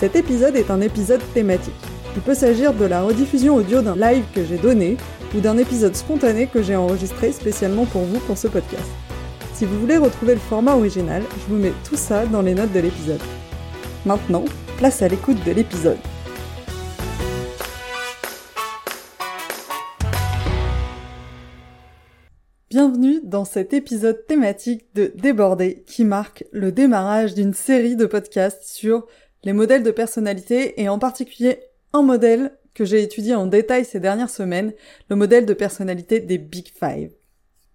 [0.00, 1.74] Cet épisode est un épisode thématique.
[2.16, 4.96] Il peut s'agir de la rediffusion audio d'un live que j'ai donné
[5.36, 8.88] ou d'un épisode spontané que j'ai enregistré spécialement pour vous pour ce podcast.
[9.52, 12.72] Si vous voulez retrouver le format original, je vous mets tout ça dans les notes
[12.72, 13.20] de l'épisode.
[14.06, 14.46] Maintenant,
[14.78, 15.98] place à l'écoute de l'épisode.
[22.70, 28.62] Bienvenue dans cet épisode thématique de Débordé qui marque le démarrage d'une série de podcasts
[28.62, 29.06] sur
[29.44, 31.60] les modèles de personnalité et en particulier
[31.92, 34.72] un modèle que j'ai étudié en détail ces dernières semaines,
[35.08, 37.10] le modèle de personnalité des Big Five.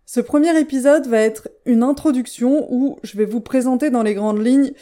[0.05, 4.45] Ce premier épisode va être une introduction où je vais vous présenter dans les grandes
[4.45, 4.73] lignes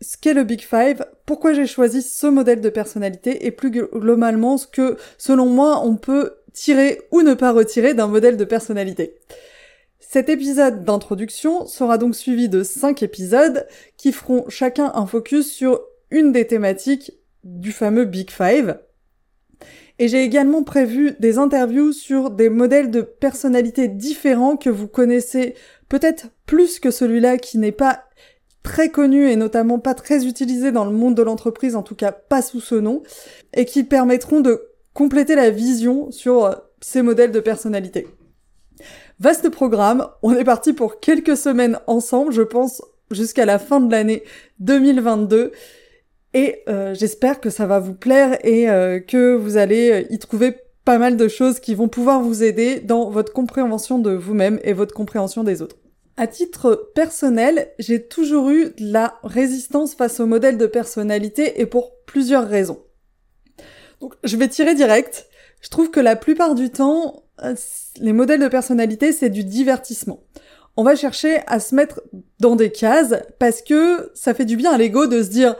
[0.00, 4.58] ce qu'est le Big Five, pourquoi j'ai choisi ce modèle de personnalité et plus globalement
[4.58, 9.16] ce que, selon moi, on peut tirer ou ne pas retirer d'un modèle de personnalité.
[9.98, 15.80] Cet épisode d'introduction sera donc suivi de cinq épisodes qui feront chacun un focus sur
[16.10, 17.12] une des thématiques
[17.44, 18.78] du fameux Big Five.
[19.98, 25.54] Et j'ai également prévu des interviews sur des modèles de personnalité différents que vous connaissez
[25.88, 28.04] peut-être plus que celui-là qui n'est pas
[28.62, 32.12] très connu et notamment pas très utilisé dans le monde de l'entreprise, en tout cas
[32.12, 33.02] pas sous ce nom,
[33.54, 38.08] et qui permettront de compléter la vision sur euh, ces modèles de personnalité.
[39.20, 43.90] Vaste programme, on est parti pour quelques semaines ensemble, je pense jusqu'à la fin de
[43.90, 44.24] l'année
[44.58, 45.52] 2022.
[46.36, 50.18] Et euh, j'espère que ça va vous plaire et euh, que vous allez euh, y
[50.18, 54.60] trouver pas mal de choses qui vont pouvoir vous aider dans votre compréhension de vous-même
[54.62, 55.76] et votre compréhension des autres.
[56.18, 61.64] À titre personnel, j'ai toujours eu de la résistance face au modèle de personnalité et
[61.64, 62.82] pour plusieurs raisons.
[64.02, 65.28] Donc je vais tirer direct.
[65.62, 67.24] Je trouve que la plupart du temps,
[67.98, 70.22] les modèles de personnalité, c'est du divertissement.
[70.76, 72.02] On va chercher à se mettre
[72.40, 75.56] dans des cases parce que ça fait du bien à l'ego de se dire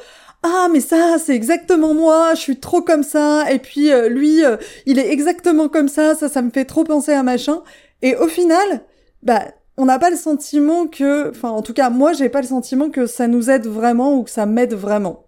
[0.46, 4.44] ah mais ça c'est exactement moi, je suis trop comme ça et puis euh, lui
[4.44, 7.62] euh, il est exactement comme ça, ça ça me fait trop penser à machin
[8.02, 8.82] et au final
[9.22, 9.42] bah
[9.76, 12.90] on n'a pas le sentiment que enfin en tout cas moi j'ai pas le sentiment
[12.90, 15.26] que ça nous aide vraiment ou que ça m'aide vraiment.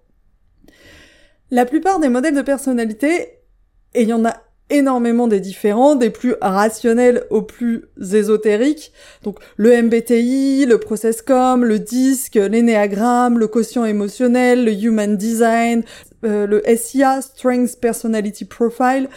[1.50, 3.40] La plupart des modèles de personnalité
[3.94, 4.36] et il y en a
[4.70, 8.92] énormément des différents, des plus rationnels aux plus ésotériques.
[9.22, 15.82] Donc le MBTI, le ProcessCom, le DISC, l'énéagramme, le quotient émotionnel, le Human Design,
[16.24, 19.08] euh, le SIA, Strength Personality Profile.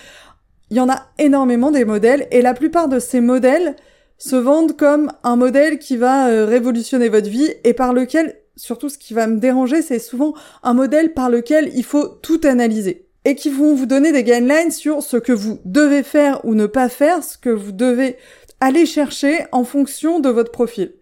[0.70, 3.76] Il y en a énormément des modèles et la plupart de ces modèles
[4.18, 8.88] se vendent comme un modèle qui va euh, révolutionner votre vie et par lequel, surtout
[8.88, 10.34] ce qui va me déranger, c'est souvent
[10.64, 14.72] un modèle par lequel il faut tout analyser et qui vont vous donner des guidelines
[14.72, 18.18] sur ce que vous devez faire ou ne pas faire, ce que vous devez
[18.60, 20.94] aller chercher en fonction de votre profil.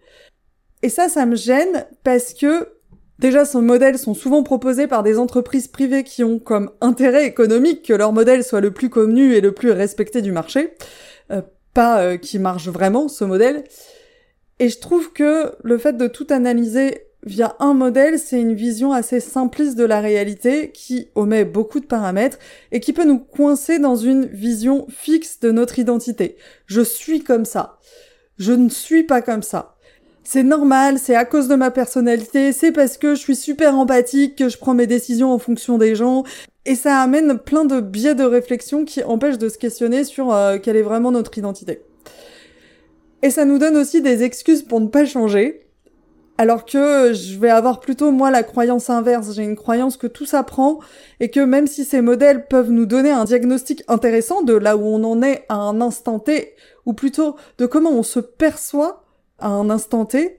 [0.82, 2.68] Et ça, ça me gêne parce que
[3.18, 7.84] déjà, ces modèles sont souvent proposés par des entreprises privées qui ont comme intérêt économique
[7.84, 10.74] que leur modèle soit le plus connu et le plus respecté du marché,
[11.30, 11.42] euh,
[11.74, 13.64] pas euh, qui marche vraiment ce modèle.
[14.58, 18.92] Et je trouve que le fait de tout analyser via un modèle, c'est une vision
[18.92, 22.38] assez simpliste de la réalité qui omet beaucoup de paramètres
[22.72, 26.36] et qui peut nous coincer dans une vision fixe de notre identité.
[26.66, 27.78] Je suis comme ça.
[28.38, 29.76] Je ne suis pas comme ça.
[30.24, 34.36] C'est normal, c'est à cause de ma personnalité, c'est parce que je suis super empathique
[34.36, 36.24] que je prends mes décisions en fonction des gens.
[36.66, 40.58] Et ça amène plein de biais de réflexion qui empêchent de se questionner sur euh,
[40.58, 41.82] quelle est vraiment notre identité.
[43.22, 45.66] Et ça nous donne aussi des excuses pour ne pas changer,
[46.40, 49.34] alors que je vais avoir plutôt moi la croyance inverse.
[49.34, 50.78] J'ai une croyance que tout s'apprend
[51.20, 54.86] et que même si ces modèles peuvent nous donner un diagnostic intéressant de là où
[54.86, 56.54] on en est à un instant T,
[56.86, 59.04] ou plutôt de comment on se perçoit
[59.38, 60.38] à un instant T,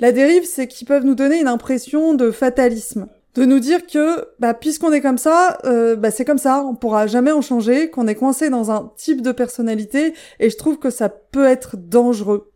[0.00, 3.06] la dérive c'est qu'ils peuvent nous donner une impression de fatalisme.
[3.36, 6.74] De nous dire que, bah, puisqu'on est comme ça, euh, bah, c'est comme ça, on
[6.74, 10.80] pourra jamais en changer, qu'on est coincé dans un type de personnalité, et je trouve
[10.80, 12.50] que ça peut être dangereux.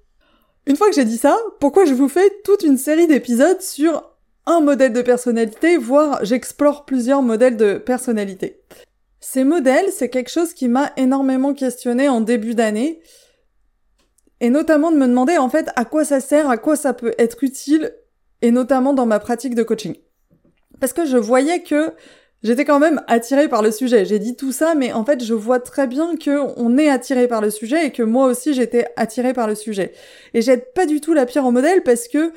[0.66, 4.10] Une fois que j'ai dit ça, pourquoi je vous fais toute une série d'épisodes sur
[4.46, 8.60] un modèle de personnalité, voire j'explore plusieurs modèles de personnalité.
[9.20, 13.00] Ces modèles, c'est quelque chose qui m'a énormément questionné en début d'année,
[14.40, 17.14] et notamment de me demander en fait à quoi ça sert, à quoi ça peut
[17.18, 17.94] être utile,
[18.40, 19.96] et notamment dans ma pratique de coaching.
[20.80, 21.92] Parce que je voyais que
[22.42, 24.04] j'étais quand même attirée par le sujet.
[24.04, 27.28] J'ai dit tout ça, mais en fait, je vois très bien que on est attiré
[27.28, 29.92] par le sujet et que moi aussi j'étais attirée par le sujet.
[30.34, 32.32] Et j'aide pas du tout la pierre en modèle parce que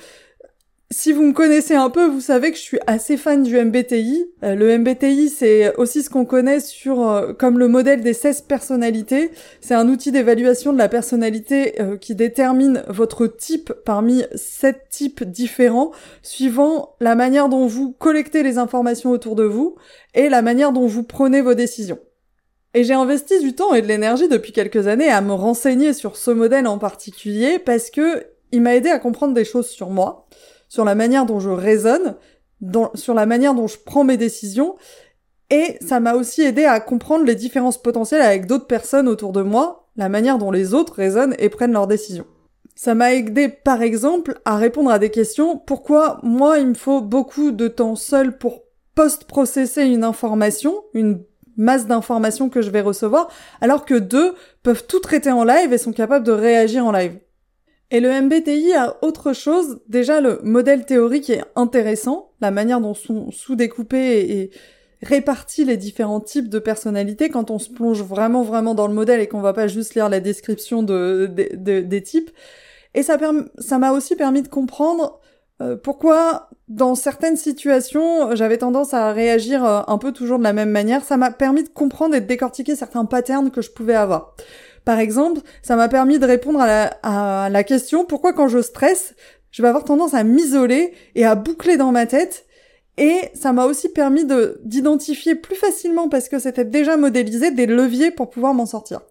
[0.91, 4.25] si vous me connaissez un peu, vous savez que je suis assez fan du MBTI.
[4.43, 8.41] Euh, le MBTI, c'est aussi ce qu'on connaît sur euh, comme le modèle des 16
[8.41, 9.31] personnalités.
[9.61, 15.23] C'est un outil d'évaluation de la personnalité euh, qui détermine votre type parmi sept types
[15.23, 15.91] différents,
[16.21, 19.75] suivant la manière dont vous collectez les informations autour de vous
[20.13, 21.99] et la manière dont vous prenez vos décisions.
[22.75, 26.15] Et j'ai investi du temps et de l'énergie depuis quelques années à me renseigner sur
[26.15, 30.27] ce modèle en particulier parce que il m'a aidé à comprendre des choses sur moi
[30.67, 32.15] sur la manière dont je raisonne,
[32.93, 34.75] sur la manière dont je prends mes décisions,
[35.49, 39.41] et ça m'a aussi aidé à comprendre les différences potentielles avec d'autres personnes autour de
[39.41, 42.25] moi, la manière dont les autres raisonnent et prennent leurs décisions.
[42.75, 46.99] Ça m'a aidé par exemple à répondre à des questions pourquoi moi il me faut
[46.99, 48.63] beaucoup de temps seul pour
[48.95, 51.23] post-processer une information, une
[51.57, 53.29] masse d'informations que je vais recevoir,
[53.61, 57.17] alors que deux peuvent tout traiter en live et sont capables de réagir en live?
[57.91, 59.79] Et le MBTI a autre chose.
[59.87, 64.51] Déjà, le modèle théorique est intéressant, la manière dont sont sous-découpés et,
[65.01, 69.19] répartis les différents types de personnalités quand on se plonge vraiment vraiment dans le modèle
[69.19, 72.31] et qu'on va pas juste lire la description de, des types.
[72.95, 73.17] Et ça
[73.59, 75.19] ça m'a aussi permis de comprendre
[75.61, 80.53] euh, pourquoi dans certaines situations j'avais tendance à réagir euh, un peu toujours de la
[80.53, 81.03] même manière.
[81.03, 84.35] Ça m'a permis de comprendre et de décortiquer certains patterns que je pouvais avoir.
[84.85, 89.15] Par exemple, ça m'a permis de répondre à la, question pourquoi quand je stresse,
[89.49, 92.45] je vais avoir tendance à m'isoler et à boucler dans ma tête.
[92.97, 97.65] Et ça m'a aussi permis de d'identifier plus facilement, parce que c'était déjà modélisé, des
[97.65, 99.01] leviers pour pouvoir m'en sortir.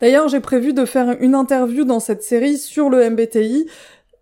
[0.00, 3.66] D'ailleurs, j'ai prévu de faire une interview dans cette série sur le MBTI,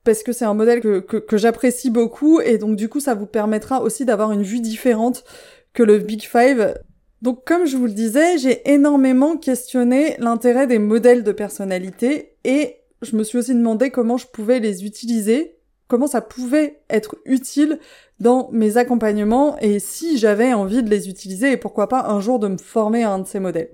[0.05, 3.27] parce que c'est un modèle que, que j'apprécie beaucoup, et donc du coup, ça vous
[3.27, 5.25] permettra aussi d'avoir une vue différente
[5.75, 6.75] que le Big Five
[7.23, 12.77] donc comme je vous le disais, j'ai énormément questionné l'intérêt des modèles de personnalité et
[13.03, 17.79] je me suis aussi demandé comment je pouvais les utiliser, comment ça pouvait être utile
[18.21, 22.39] dans mes accompagnements et si j'avais envie de les utiliser et pourquoi pas un jour
[22.39, 23.71] de me former à un de ces modèles.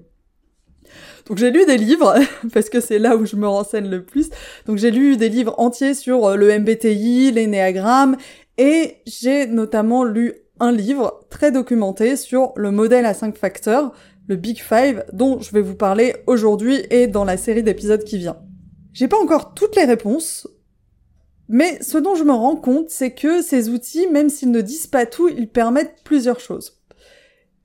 [1.26, 2.14] Donc j'ai lu des livres,
[2.52, 4.30] parce que c'est là où je me renseigne le plus.
[4.66, 8.16] Donc j'ai lu des livres entiers sur euh, le MBTI, les néagrammes,
[8.58, 13.92] et j'ai notamment lu un livre très documenté sur le modèle à 5 facteurs,
[14.28, 18.18] le Big Five, dont je vais vous parler aujourd'hui et dans la série d'épisodes qui
[18.18, 18.38] vient.
[18.92, 20.48] J'ai pas encore toutes les réponses,
[21.48, 24.86] mais ce dont je me rends compte, c'est que ces outils, même s'ils ne disent
[24.86, 26.82] pas tout, ils permettent plusieurs choses.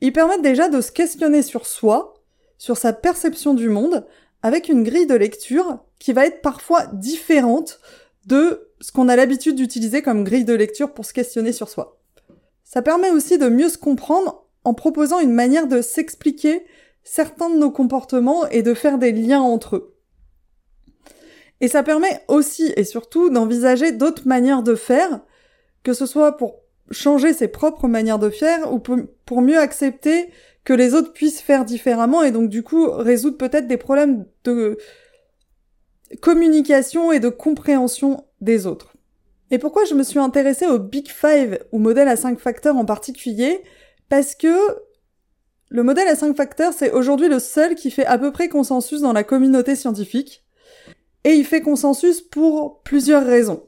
[0.01, 2.15] Ils permettent déjà de se questionner sur soi,
[2.57, 4.05] sur sa perception du monde,
[4.43, 7.79] avec une grille de lecture qui va être parfois différente
[8.25, 12.00] de ce qu'on a l'habitude d'utiliser comme grille de lecture pour se questionner sur soi.
[12.73, 16.65] Ça permet aussi de mieux se comprendre en proposant une manière de s'expliquer
[17.03, 19.97] certains de nos comportements et de faire des liens entre eux.
[21.59, 25.19] Et ça permet aussi et surtout d'envisager d'autres manières de faire,
[25.83, 30.29] que ce soit pour changer ses propres manières de faire ou pour mieux accepter
[30.63, 34.77] que les autres puissent faire différemment et donc du coup résoudre peut-être des problèmes de
[36.21, 38.95] communication et de compréhension des autres.
[39.51, 42.85] Et pourquoi je me suis intéressée au Big Five, ou modèle à 5 facteurs en
[42.85, 43.61] particulier?
[44.07, 44.55] Parce que
[45.69, 49.01] le modèle à 5 facteurs, c'est aujourd'hui le seul qui fait à peu près consensus
[49.01, 50.43] dans la communauté scientifique.
[51.25, 53.63] Et il fait consensus pour plusieurs raisons.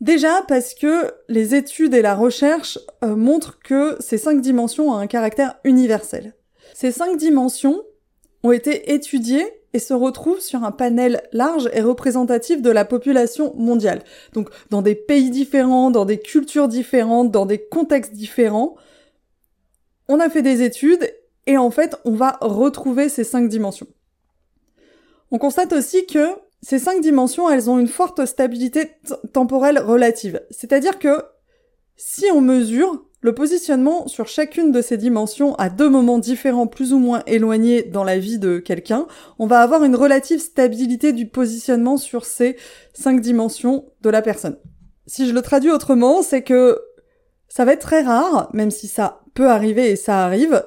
[0.00, 4.96] Déjà parce que les études et la recherche euh, montrent que ces cinq dimensions ont
[4.96, 6.34] un caractère universel.
[6.74, 7.82] Ces cinq dimensions
[8.44, 13.54] ont été étudiées et se retrouve sur un panel large et représentatif de la population
[13.56, 14.02] mondiale.
[14.32, 18.76] Donc dans des pays différents, dans des cultures différentes, dans des contextes différents.
[20.08, 21.12] On a fait des études
[21.46, 23.88] et en fait on va retrouver ces cinq dimensions.
[25.30, 26.26] On constate aussi que
[26.62, 28.90] ces cinq dimensions, elles ont une forte stabilité
[29.32, 30.42] temporelle relative.
[30.50, 31.22] C'est-à-dire que
[31.96, 36.92] si on mesure le positionnement sur chacune de ces dimensions à deux moments différents plus
[36.92, 39.06] ou moins éloignés dans la vie de quelqu'un,
[39.38, 42.56] on va avoir une relative stabilité du positionnement sur ces
[42.92, 44.56] cinq dimensions de la personne.
[45.06, 46.80] Si je le traduis autrement, c'est que
[47.48, 50.62] ça va être très rare, même si ça peut arriver et ça arrive,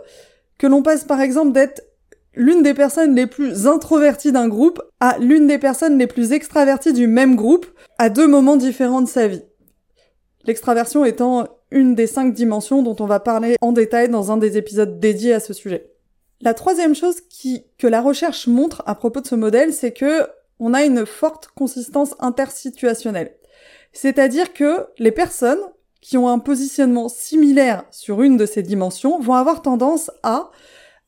[0.58, 1.84] que l'on passe par exemple d'être
[2.34, 6.94] l'une des personnes les plus introverties d'un groupe à l'une des personnes les plus extraverties
[6.94, 7.66] du même groupe
[7.98, 9.44] à deux moments différents de sa vie.
[10.46, 14.58] L'extraversion étant une des cinq dimensions dont on va parler en détail dans un des
[14.58, 15.92] épisodes dédiés à ce sujet.
[16.42, 17.18] La troisième chose
[17.78, 20.28] que la recherche montre à propos de ce modèle, c'est que
[20.60, 23.36] on a une forte consistance intersituationnelle.
[23.94, 25.60] C'est-à-dire que les personnes
[26.02, 30.52] qui ont un positionnement similaire sur une de ces dimensions vont avoir tendance à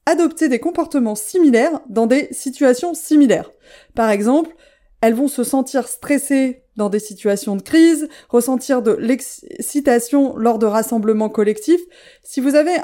[0.06, 3.52] adopter des comportements similaires dans des situations similaires.
[3.96, 4.56] Par exemple,
[5.02, 10.66] elles vont se sentir stressées dans des situations de crise, ressentir de l'excitation lors de
[10.66, 11.82] rassemblements collectifs.
[12.24, 12.76] Si vous avez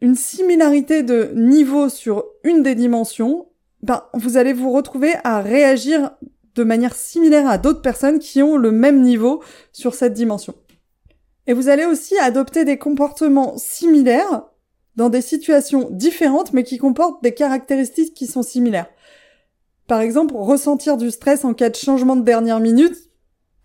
[0.00, 3.48] une similarité de niveau sur une des dimensions,
[3.82, 6.12] ben, vous allez vous retrouver à réagir
[6.54, 10.54] de manière similaire à d'autres personnes qui ont le même niveau sur cette dimension.
[11.46, 14.44] Et vous allez aussi adopter des comportements similaires
[14.96, 18.88] dans des situations différentes mais qui comportent des caractéristiques qui sont similaires.
[19.86, 22.96] Par exemple, ressentir du stress en cas de changement de dernière minute,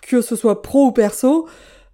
[0.01, 1.47] que ce soit pro ou perso,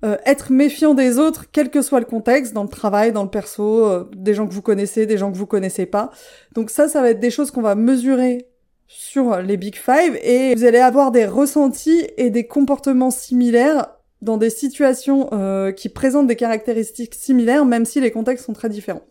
[0.03, 3.29] euh, être méfiant des autres, quel que soit le contexte, dans le travail, dans le
[3.29, 6.11] perso, euh, des gens que vous connaissez, des gens que vous connaissez pas.
[6.53, 8.47] Donc ça, ça va être des choses qu'on va mesurer
[8.87, 13.87] sur les Big Five et vous allez avoir des ressentis et des comportements similaires
[14.21, 18.69] dans des situations euh, qui présentent des caractéristiques similaires, même si les contextes sont très
[18.69, 19.05] différents.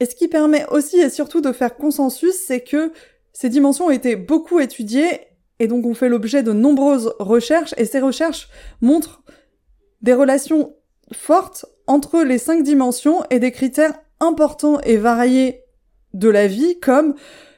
[0.00, 2.92] Et ce qui permet aussi et surtout de faire consensus, c'est que
[3.34, 5.20] ces dimensions ont été beaucoup étudiées
[5.58, 8.48] et donc ont fait l'objet de nombreuses recherches et ces recherches
[8.80, 9.22] montrent
[10.00, 10.74] des relations
[11.12, 15.64] fortes entre les cinq dimensions et des critères importants et variés
[16.14, 17.14] de la vie comme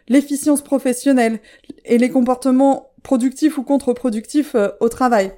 [0.09, 1.41] l'efficience professionnelle
[1.85, 5.33] et les comportements productifs ou contre-productifs euh, au travail.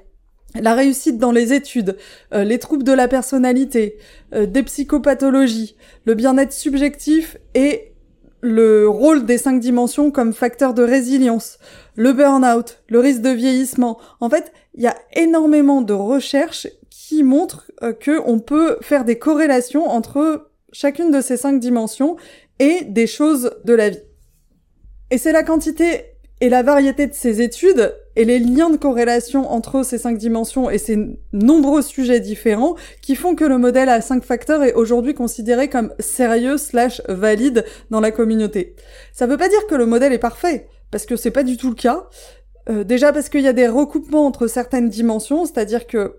[0.59, 1.97] La réussite dans les études,
[2.33, 3.97] euh, les troubles de la personnalité,
[4.33, 7.93] euh, des psychopathologies, le bien-être subjectif et
[8.41, 11.57] le rôle des cinq dimensions comme facteur de résilience,
[11.95, 13.99] le burn-out, le risque de vieillissement.
[14.19, 19.05] En fait, il y a énormément de recherches qui montrent euh, que on peut faire
[19.05, 22.15] des corrélations entre chacune de ces cinq dimensions
[22.59, 24.03] et des choses de la vie.
[25.11, 26.05] Et c'est la quantité
[26.41, 30.69] et la variété de ces études et les liens de corrélation entre ces cinq dimensions
[30.69, 30.97] et ces
[31.31, 35.93] nombreux sujets différents qui font que le modèle à cinq facteurs est aujourd'hui considéré comme
[35.99, 38.75] sérieux slash valide dans la communauté.
[39.13, 41.69] Ça veut pas dire que le modèle est parfait, parce que c'est pas du tout
[41.69, 42.09] le cas.
[42.69, 46.17] Euh, déjà parce qu'il y a des recoupements entre certaines dimensions, c'est-à-dire que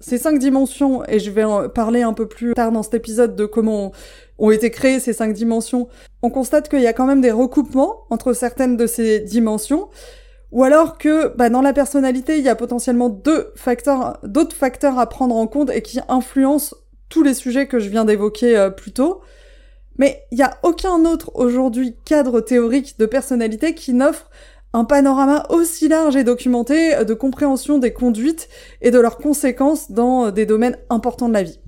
[0.00, 3.36] ces cinq dimensions, et je vais en parler un peu plus tard dans cet épisode
[3.36, 3.92] de comment
[4.38, 5.88] ont été créées ces cinq dimensions,
[6.20, 9.88] on constate qu'il y a quand même des recoupements entre certaines de ces dimensions,
[10.50, 14.98] ou alors que bah, dans la personnalité, il y a potentiellement deux facteurs, d'autres facteurs
[14.98, 16.74] à prendre en compte et qui influencent
[17.08, 19.20] tous les sujets que je viens d'évoquer euh, plus tôt.
[19.96, 24.30] Mais il n'y a aucun autre aujourd'hui cadre théorique de personnalité qui n'offre
[24.72, 28.48] un panorama aussi large et documenté de compréhension des conduites
[28.80, 31.58] et de leurs conséquences dans des domaines importants de la vie.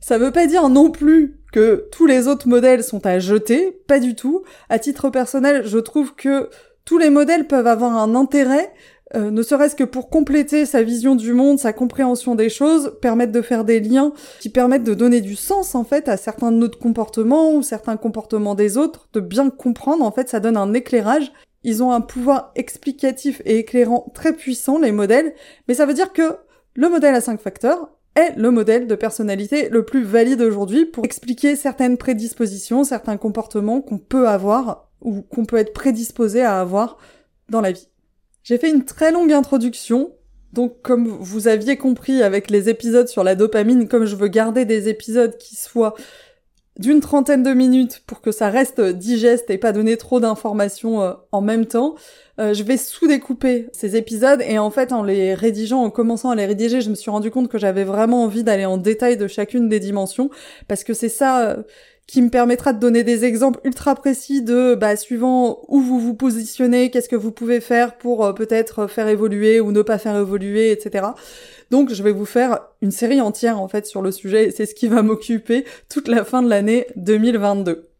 [0.00, 4.00] Ça veut pas dire non plus que tous les autres modèles sont à jeter, pas
[4.00, 4.42] du tout.
[4.68, 6.48] À titre personnel, je trouve que
[6.84, 8.72] tous les modèles peuvent avoir un intérêt,
[9.14, 13.32] euh, ne serait-ce que pour compléter sa vision du monde, sa compréhension des choses, permettre
[13.32, 16.56] de faire des liens qui permettent de donner du sens en fait à certains de
[16.56, 20.72] notre comportements ou certains comportements des autres, de bien comprendre en fait, ça donne un
[20.72, 21.32] éclairage.
[21.62, 25.34] Ils ont un pouvoir explicatif et éclairant très puissant, les modèles,
[25.68, 26.36] mais ça veut dire que
[26.74, 31.04] le modèle à cinq facteurs, est le modèle de personnalité le plus valide aujourd'hui pour
[31.04, 36.98] expliquer certaines prédispositions, certains comportements qu'on peut avoir ou qu'on peut être prédisposé à avoir
[37.48, 37.88] dans la vie.
[38.42, 40.12] J'ai fait une très longue introduction,
[40.52, 44.64] donc comme vous aviez compris avec les épisodes sur la dopamine, comme je veux garder
[44.64, 45.94] des épisodes qui soient
[46.78, 51.12] d'une trentaine de minutes pour que ça reste digeste et pas donner trop d'informations euh,
[51.30, 51.96] en même temps,
[52.40, 56.34] euh, je vais sous-découper ces épisodes et en fait en les rédigeant, en commençant à
[56.34, 59.26] les rédiger, je me suis rendu compte que j'avais vraiment envie d'aller en détail de
[59.26, 60.30] chacune des dimensions
[60.66, 61.62] parce que c'est ça euh,
[62.06, 66.14] qui me permettra de donner des exemples ultra précis de bah, suivant où vous vous
[66.14, 70.72] positionnez, qu'est-ce que vous pouvez faire pour peut-être faire évoluer ou ne pas faire évoluer,
[70.72, 71.06] etc.
[71.70, 74.66] Donc je vais vous faire une série entière en fait sur le sujet et c'est
[74.66, 77.91] ce qui va m'occuper toute la fin de l'année 2022.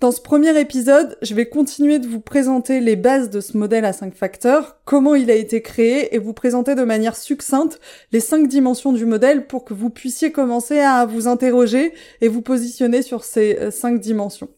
[0.00, 3.84] Dans ce premier épisode, je vais continuer de vous présenter les bases de ce modèle
[3.84, 7.78] à 5 facteurs, comment il a été créé et vous présenter de manière succincte
[8.10, 11.92] les 5 dimensions du modèle pour que vous puissiez commencer à vous interroger
[12.22, 14.48] et vous positionner sur ces 5 euh, dimensions.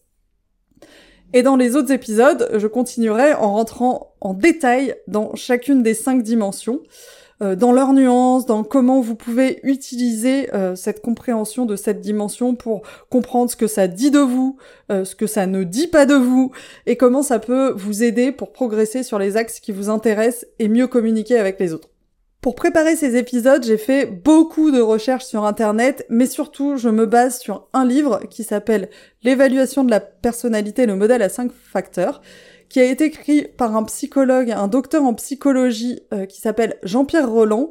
[1.33, 6.23] Et dans les autres épisodes, je continuerai en rentrant en détail dans chacune des 5
[6.23, 6.83] dimensions.
[7.43, 12.55] Euh, dans leurs nuances, dans comment vous pouvez utiliser euh, cette compréhension de cette dimension
[12.55, 14.57] pour comprendre ce que ça dit de vous,
[14.91, 16.53] euh, ce que ça ne dit pas de vous,
[16.87, 20.69] et comment ça peut vous aider pour progresser sur les axes qui vous intéressent et
[20.69, 21.89] mieux communiquer avec les autres.
[22.41, 27.07] Pour préparer ces épisodes, j'ai fait beaucoup de recherches sur Internet, mais surtout, je me
[27.07, 28.89] base sur un livre qui s'appelle
[29.23, 32.21] L'évaluation de la personnalité, le modèle à 5 facteurs,
[32.73, 37.31] qui a été écrit par un psychologue, un docteur en psychologie euh, qui s'appelle Jean-Pierre
[37.31, 37.71] Roland,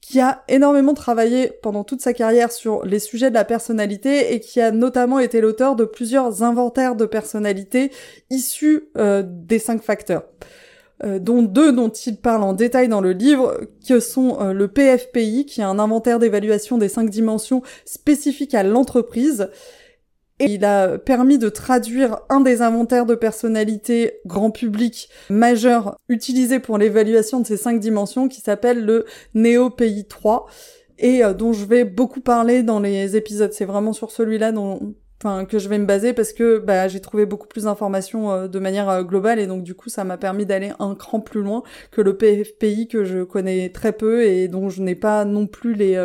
[0.00, 4.40] qui a énormément travaillé pendant toute sa carrière sur les sujets de la personnalité et
[4.40, 7.92] qui a notamment été l'auteur de plusieurs inventaires de personnalité
[8.30, 10.24] issus euh, des cinq facteurs.
[11.04, 15.44] Euh, dont deux dont il parle en détail dans le livre, que sont le PFPI,
[15.44, 19.50] qui est un inventaire d'évaluation des cinq dimensions spécifiques à l'entreprise,
[20.40, 26.60] et il a permis de traduire un des inventaires de personnalité grand public majeur utilisé
[26.60, 29.04] pour l'évaluation de ces cinq dimensions qui s'appelle le
[29.34, 30.46] NeoPI 3
[30.98, 33.52] et euh, dont je vais beaucoup parler dans les épisodes.
[33.52, 34.94] C'est vraiment sur celui-là dont
[35.48, 38.60] que je vais me baser parce que bah, j'ai trouvé beaucoup plus d'informations euh, de
[38.60, 41.64] manière euh, globale et donc du coup ça m'a permis d'aller un cran plus loin
[41.90, 45.74] que le PFPI que je connais très peu et dont je n'ai pas non plus
[45.74, 45.96] les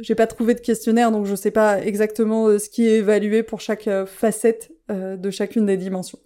[0.00, 3.42] j'ai pas trouvé de questionnaire, donc je sais pas exactement euh, ce qui est évalué
[3.42, 6.18] pour chaque euh, facette de chacune des dimensions.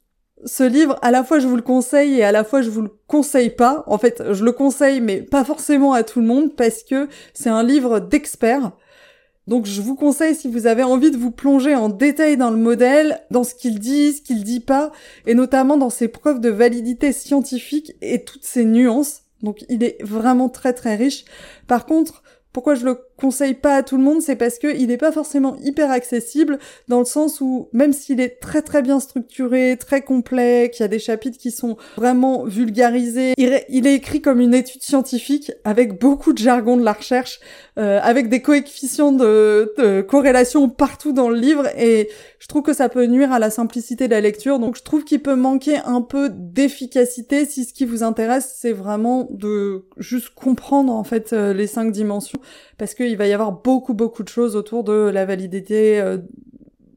[0.44, 2.82] Ce livre, à la fois je vous le conseille et à la fois je vous
[2.82, 3.82] le conseille pas.
[3.88, 7.50] En fait, je le conseille, mais pas forcément à tout le monde parce que c'est
[7.50, 8.71] un livre d'experts.
[9.49, 12.56] Donc je vous conseille si vous avez envie de vous plonger en détail dans le
[12.56, 14.92] modèle, dans ce qu'il dit, ce qu'il dit pas,
[15.26, 19.23] et notamment dans ses preuves de validité scientifique et toutes ses nuances.
[19.42, 21.25] Donc il est vraiment très très riche.
[21.66, 24.88] Par contre, pourquoi je le conseille pas à tout le monde, c'est parce que il
[24.88, 28.99] n'est pas forcément hyper accessible dans le sens où même s'il est très très bien
[28.99, 34.21] structuré, très complet, qu'il y a des chapitres qui sont vraiment vulgarisés, il est écrit
[34.21, 37.38] comme une étude scientifique avec beaucoup de jargon de la recherche,
[37.79, 42.09] euh, avec des coefficients de, de, corrélation partout dans le livre et
[42.41, 44.59] je trouve que ça peut nuire à la simplicité de la lecture.
[44.59, 48.73] Donc je trouve qu'il peut manquer un peu d'efficacité si ce qui vous intéresse c'est
[48.73, 52.41] vraiment de juste comprendre en fait euh, les cinq dimensions
[52.83, 56.19] parce qu'il va y avoir beaucoup beaucoup de choses autour de la validité, euh,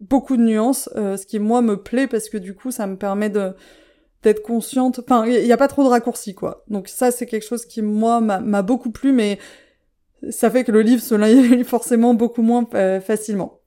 [0.02, 2.96] beaucoup de nuances, euh, ce qui moi me plaît parce que du coup ça me
[2.98, 3.54] permet de
[4.24, 4.98] d'être consciente.
[4.98, 6.64] Enfin, il n'y a pas trop de raccourcis quoi.
[6.70, 9.38] Donc ça c'est quelque chose qui moi m'a beaucoup plu, mais
[10.32, 13.60] ça fait que le livre se lit forcément beaucoup moins euh, facilement.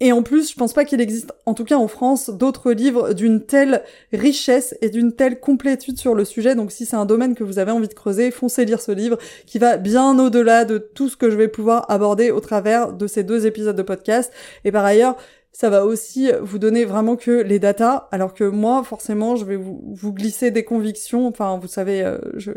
[0.00, 3.12] Et en plus, je pense pas qu'il existe, en tout cas en France, d'autres livres
[3.12, 6.56] d'une telle richesse et d'une telle complétude sur le sujet.
[6.56, 9.18] Donc si c'est un domaine que vous avez envie de creuser, foncez lire ce livre
[9.46, 13.06] qui va bien au-delà de tout ce que je vais pouvoir aborder au travers de
[13.06, 14.32] ces deux épisodes de podcast.
[14.64, 15.16] Et par ailleurs,
[15.54, 19.54] ça va aussi vous donner vraiment que les datas, alors que moi, forcément, je vais
[19.54, 21.28] vous, vous glisser des convictions.
[21.28, 22.50] Enfin, vous savez, euh, je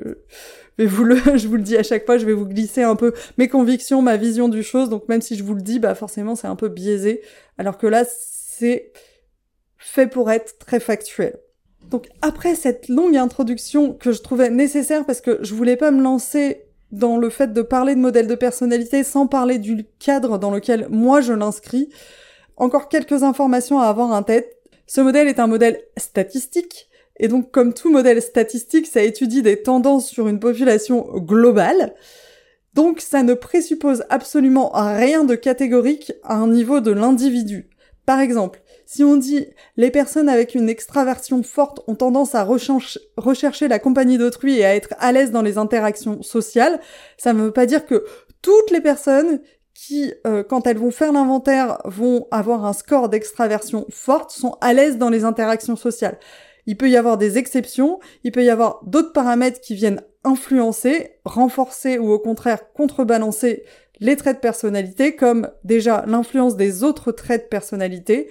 [0.79, 2.95] vais vous le, je vous le dis à chaque fois, je vais vous glisser un
[2.95, 4.89] peu mes convictions, ma vision du chose.
[4.89, 7.21] Donc même si je vous le dis, bah forcément, c'est un peu biaisé.
[7.59, 8.91] Alors que là, c'est
[9.77, 11.37] fait pour être très factuel.
[11.91, 16.01] Donc après cette longue introduction que je trouvais nécessaire parce que je voulais pas me
[16.01, 20.49] lancer dans le fait de parler de modèle de personnalité sans parler du cadre dans
[20.49, 21.89] lequel moi je l'inscris,
[22.57, 24.57] encore quelques informations à avoir en tête.
[24.85, 29.61] Ce modèle est un modèle statistique, et donc comme tout modèle statistique, ça étudie des
[29.61, 31.93] tendances sur une population globale.
[32.73, 37.69] Donc ça ne présuppose absolument rien de catégorique à un niveau de l'individu.
[38.05, 43.67] Par exemple, si on dit les personnes avec une extraversion forte ont tendance à rechercher
[43.67, 46.79] la compagnie d'autrui et à être à l'aise dans les interactions sociales,
[47.17, 48.05] ça ne veut pas dire que
[48.41, 49.41] toutes les personnes
[49.77, 54.73] qui, euh, quand elles vont faire l'inventaire, vont avoir un score d'extraversion forte, sont à
[54.73, 56.17] l'aise dans les interactions sociales.
[56.65, 61.11] Il peut y avoir des exceptions, il peut y avoir d'autres paramètres qui viennent influencer,
[61.25, 63.63] renforcer ou au contraire contrebalancer
[63.99, 68.29] les traits de personnalité, comme déjà l'influence des autres traits de personnalité,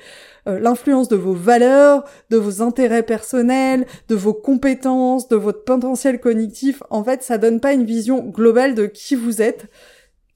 [0.49, 6.21] euh, l'influence de vos valeurs, de vos intérêts personnels, de vos compétences, de votre potentiel
[6.21, 6.83] cognitif.
[6.91, 9.67] En fait, ça donne pas une vision globale de qui vous êtes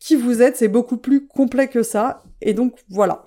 [0.01, 2.25] qui vous êtes, c'est beaucoup plus complet que ça.
[2.41, 3.23] Et donc voilà.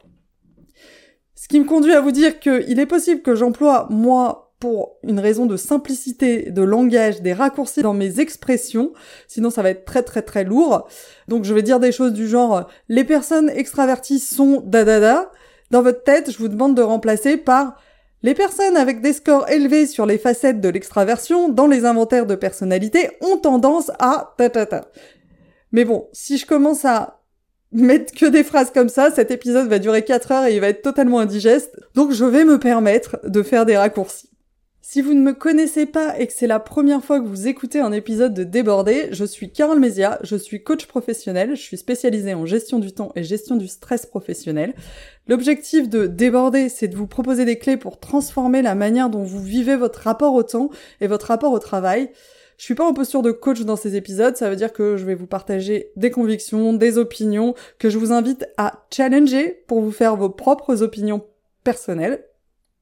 [1.35, 5.19] Ce qui me conduit à vous dire qu'il est possible que j'emploie, moi, pour une
[5.19, 8.93] raison de simplicité de langage, des raccourcis dans mes expressions,
[9.27, 10.87] sinon ça va être très très très lourd.
[11.27, 15.31] Donc je vais dire des choses du genre les personnes extraverties sont da da da.
[15.69, 17.75] Dans votre tête, je vous demande de remplacer par
[18.21, 22.35] les personnes avec des scores élevés sur les facettes de l'extraversion dans les inventaires de
[22.35, 24.85] personnalité ont tendance à ta ta ta.
[25.73, 27.19] Mais bon, si je commence à
[27.73, 30.69] mettre que des phrases comme ça, cet épisode va durer 4 heures et il va
[30.69, 34.29] être totalement indigeste, donc je vais me permettre de faire des raccourcis.
[34.85, 37.79] Si vous ne me connaissez pas et que c'est la première fois que vous écoutez
[37.79, 42.33] un épisode de Débordé, je suis Carole Mézia, je suis coach professionnel, je suis spécialisée
[42.33, 44.75] en gestion du temps et gestion du stress professionnel.
[45.27, 49.41] L'objectif de Débordé, c'est de vous proposer des clés pour transformer la manière dont vous
[49.41, 52.11] vivez votre rapport au temps et votre rapport au travail.
[52.57, 55.05] Je suis pas en posture de coach dans ces épisodes, ça veut dire que je
[55.05, 59.91] vais vous partager des convictions, des opinions, que je vous invite à challenger pour vous
[59.91, 61.25] faire vos propres opinions
[61.63, 62.23] personnelles.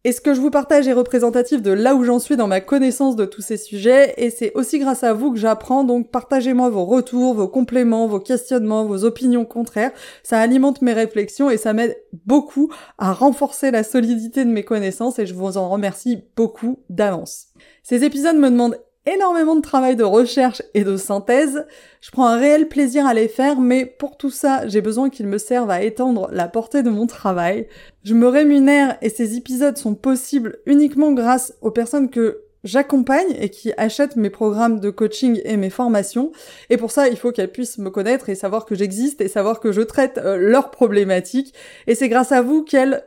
[0.04, 2.60] Et ce que je vous partage est représentatif de là où j'en suis dans ma
[2.60, 6.70] connaissance de tous ces sujets, et c'est aussi grâce à vous que j'apprends, donc partagez-moi
[6.70, 9.92] vos retours, vos compléments, vos questionnements, vos opinions contraires,
[10.24, 15.20] ça alimente mes réflexions et ça m'aide beaucoup à renforcer la solidité de mes connaissances,
[15.20, 17.50] et je vous en remercie beaucoup d'avance.
[17.84, 21.66] Ces épisodes me demandent énormément de travail de recherche et de synthèse.
[22.02, 25.28] Je prends un réel plaisir à les faire, mais pour tout ça, j'ai besoin qu'ils
[25.28, 27.68] me servent à étendre la portée de mon travail.
[28.04, 33.50] Je me rémunère et ces épisodes sont possibles uniquement grâce aux personnes que j'accompagne et
[33.50, 36.32] qui achètent mes programmes de coaching et mes formations.
[36.70, 39.60] Et pour ça, il faut qu'elles puissent me connaître et savoir que j'existe et savoir
[39.60, 41.54] que je traite euh, leurs problématiques.
[41.88, 43.04] Et c'est grâce à vous qu'elles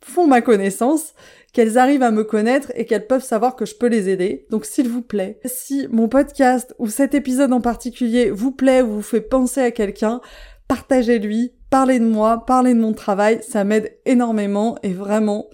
[0.00, 1.14] font ma connaissance
[1.52, 4.46] qu'elles arrivent à me connaître et qu'elles peuvent savoir que je peux les aider.
[4.50, 8.92] Donc s'il vous plaît, si mon podcast ou cet épisode en particulier vous plaît ou
[8.92, 10.20] vous fait penser à quelqu'un,
[10.68, 15.46] partagez-lui, parlez de moi, parlez de mon travail, ça m'aide énormément et vraiment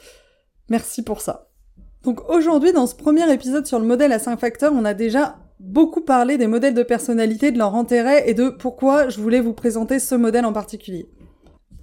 [0.69, 1.51] merci pour ça.
[2.03, 5.39] Donc aujourd'hui dans ce premier épisode sur le modèle à 5 facteurs, on a déjà
[5.61, 9.53] beaucoup parlé des modèles de personnalité, de leur intérêt et de pourquoi je voulais vous
[9.53, 11.09] présenter ce modèle en particulier.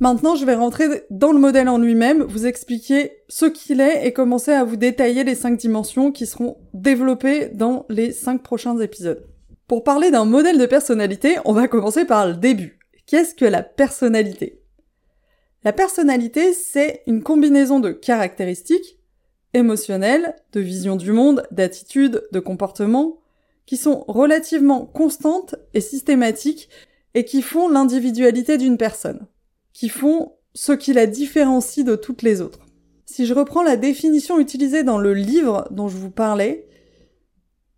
[0.02, 4.14] Maintenant, je vais rentrer dans le modèle en lui-même, vous expliquer ce qu'il est et
[4.14, 9.28] commencer à vous détailler les cinq dimensions qui seront développées dans les cinq prochains épisodes.
[9.68, 12.80] Pour parler d'un modèle de personnalité, on va commencer par le début.
[13.08, 14.62] Qu'est-ce que la personnalité?
[15.66, 19.00] La personnalité, c'est une combinaison de caractéristiques
[19.54, 23.20] émotionnelles, de vision du monde, d'attitudes, de comportements,
[23.66, 26.70] qui sont relativement constantes et systématiques
[27.16, 29.28] et qui font l'individualité d'une personne
[29.74, 32.66] qui font ce qui la différencie de toutes les autres.
[33.06, 36.68] Si je reprends la définition utilisée dans le livre dont je vous parlais,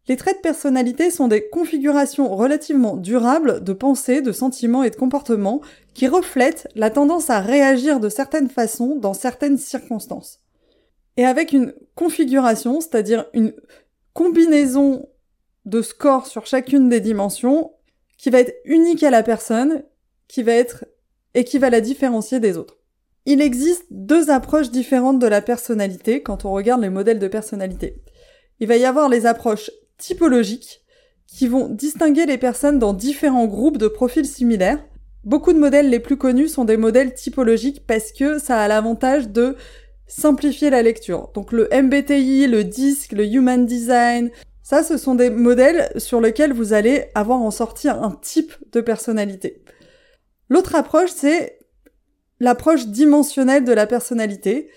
[0.08, 4.96] les traits de personnalité sont des configurations relativement durables de pensée, de sentiments et de
[4.96, 5.62] comportements
[5.94, 10.40] qui reflètent la tendance à réagir de certaines façons dans certaines circonstances.
[11.18, 13.54] Et avec une configuration, c'est-à-dire une
[14.14, 15.08] combinaison
[15.66, 17.72] de scores sur chacune des dimensions
[18.18, 19.84] qui va être unique à la personne,
[20.28, 20.86] qui va être
[21.34, 22.78] et qui va la différencier des autres.
[23.26, 28.02] Il existe deux approches différentes de la personnalité quand on regarde les modèles de personnalité.
[28.60, 30.82] Il va y avoir les approches typologiques
[31.28, 34.84] qui vont distinguer les personnes dans différents groupes de profils similaires.
[35.24, 39.30] Beaucoup de modèles les plus connus sont des modèles typologiques parce que ça a l'avantage
[39.30, 39.56] de
[40.08, 41.30] simplifier la lecture.
[41.34, 44.32] Donc le MBTI, le DISC, le Human Design,
[44.64, 48.82] ça ce sont des modèles sur lesquels vous allez avoir en sortir un type de
[48.82, 49.64] personnalité.
[50.52, 51.60] L'autre approche, c'est
[52.42, 54.70] l'approche dimensionnelle de la personnalité.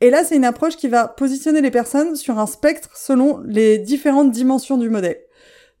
[0.00, 3.76] Et là, c'est une approche qui va positionner les personnes sur un spectre selon les
[3.76, 5.18] différentes dimensions du modèle.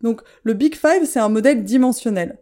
[0.02, 2.38] Donc, le Big Five, c'est un modèle dimensionnel.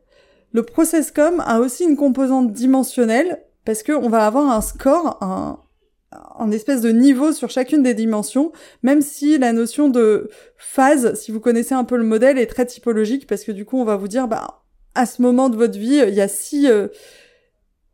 [0.50, 5.62] Le ProcessCom a aussi une composante dimensionnelle parce qu'on va avoir un score, un,
[6.10, 8.50] un espèce de niveau sur chacune des dimensions,
[8.82, 12.66] même si la notion de phase, si vous connaissez un peu le modèle, est très
[12.66, 14.64] typologique parce que du coup, on va vous dire, bah,
[14.98, 16.88] à ce moment de votre vie, il y a six, euh,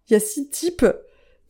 [0.09, 0.87] il y a six types.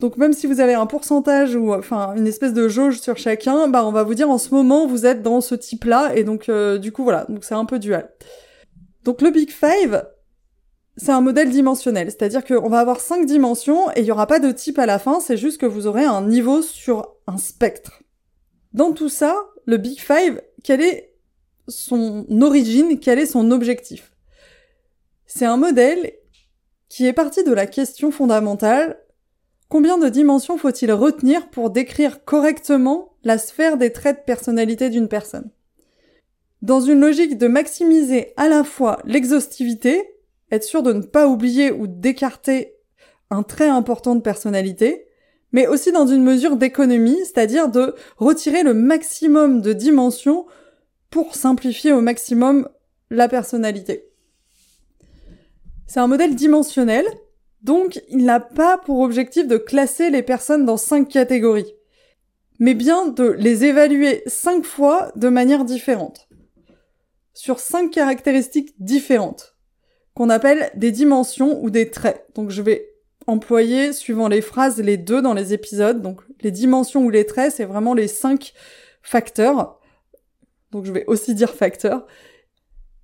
[0.01, 3.69] Donc même si vous avez un pourcentage ou enfin une espèce de jauge sur chacun,
[3.69, 6.49] bah on va vous dire en ce moment vous êtes dans ce type-là et donc
[6.49, 8.11] euh, du coup voilà, donc c'est un peu dual.
[9.05, 10.05] Donc le Big Five,
[10.97, 14.39] c'est un modèle dimensionnel, c'est-à-dire qu'on va avoir cinq dimensions et il n'y aura pas
[14.39, 18.03] de type à la fin, c'est juste que vous aurez un niveau sur un spectre.
[18.73, 21.13] Dans tout ça, le Big Five, quelle est
[21.69, 24.11] son origine, quel est son objectif?
[25.35, 26.13] C'est un modèle
[26.87, 28.97] qui est parti de la question fondamentale
[29.67, 35.09] combien de dimensions faut-il retenir pour décrire correctement la sphère des traits de personnalité d'une
[35.09, 35.51] personne?
[36.61, 40.09] Dans une logique de maximiser à la fois l'exhaustivité,
[40.51, 42.77] être sûr de ne pas oublier ou d'écarter
[43.29, 45.05] un trait important de personnalité,
[45.51, 50.45] mais aussi dans une mesure d'économie, c'est-à-dire de retirer le maximum de dimensions
[51.09, 52.69] pour simplifier au maximum
[53.09, 54.14] la personnalité.
[55.87, 57.05] C'est un modèle dimensionnel,
[57.61, 61.73] donc il n'a pas pour objectif de classer les personnes dans cinq catégories,
[62.59, 66.27] mais bien de les évaluer cinq fois de manière différente,
[67.33, 69.55] sur cinq caractéristiques différentes,
[70.13, 72.25] qu'on appelle des dimensions ou des traits.
[72.35, 72.89] Donc je vais
[73.27, 76.01] employer, suivant les phrases, les deux dans les épisodes.
[76.01, 78.53] Donc les dimensions ou les traits, c'est vraiment les cinq
[79.01, 79.79] facteurs.
[80.71, 82.05] Donc je vais aussi dire facteurs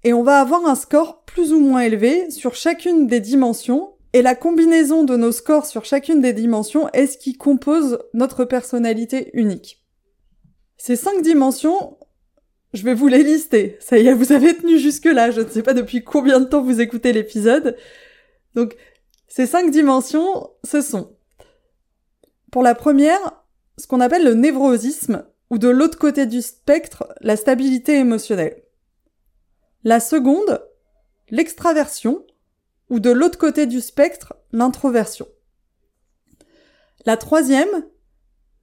[0.04, 4.22] et on va avoir un score plus ou moins élevé sur chacune des dimensions, et
[4.22, 9.30] la combinaison de nos scores sur chacune des dimensions est ce qui compose notre personnalité
[9.34, 9.86] unique.
[10.78, 11.98] Ces cinq dimensions,
[12.74, 13.78] je vais vous les lister.
[13.80, 15.32] Ça y est, vous avez tenu jusque-là.
[15.32, 17.78] Je ne sais pas depuis combien de temps vous écoutez l'épisode.
[18.56, 18.76] Donc,
[19.30, 21.16] ces cinq dimensions, ce sont,
[22.52, 23.46] pour la première,
[23.78, 28.62] ce qu'on appelle le névrosisme, ou de l'autre côté du spectre, la stabilité émotionnelle.
[29.84, 30.64] La seconde,
[31.32, 32.24] l'extraversion,
[32.92, 35.28] ou de l'autre côté du spectre, l'introversion.
[37.08, 37.88] La troisième,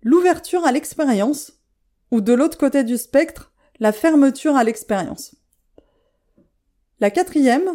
[0.03, 1.55] l'ouverture à l'expérience,
[2.13, 5.35] ou de l'autre côté du spectre, la fermeture à l'expérience.
[7.01, 7.69] La quatrième,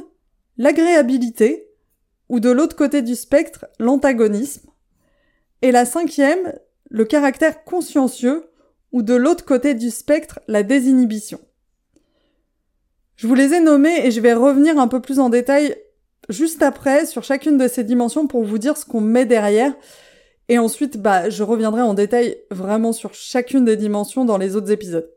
[0.58, 1.70] l'agréabilité,
[2.30, 4.70] ou de l'autre côté du spectre, l'antagonisme.
[5.62, 6.58] Et la cinquième,
[6.90, 8.50] le caractère consciencieux,
[8.94, 11.42] ou de l'autre côté du spectre, la désinhibition.
[13.16, 15.76] Je vous les ai nommés et je vais revenir un peu plus en détail
[16.30, 19.74] juste après sur chacune de ces dimensions pour vous dire ce qu'on met derrière.
[20.50, 24.72] Et ensuite, bah, je reviendrai en détail vraiment sur chacune des dimensions dans les autres
[24.72, 25.10] épisodes.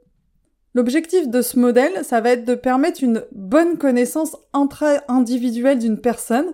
[0.75, 6.53] L'objectif de ce modèle, ça va être de permettre une bonne connaissance intra-individuelle d'une personne,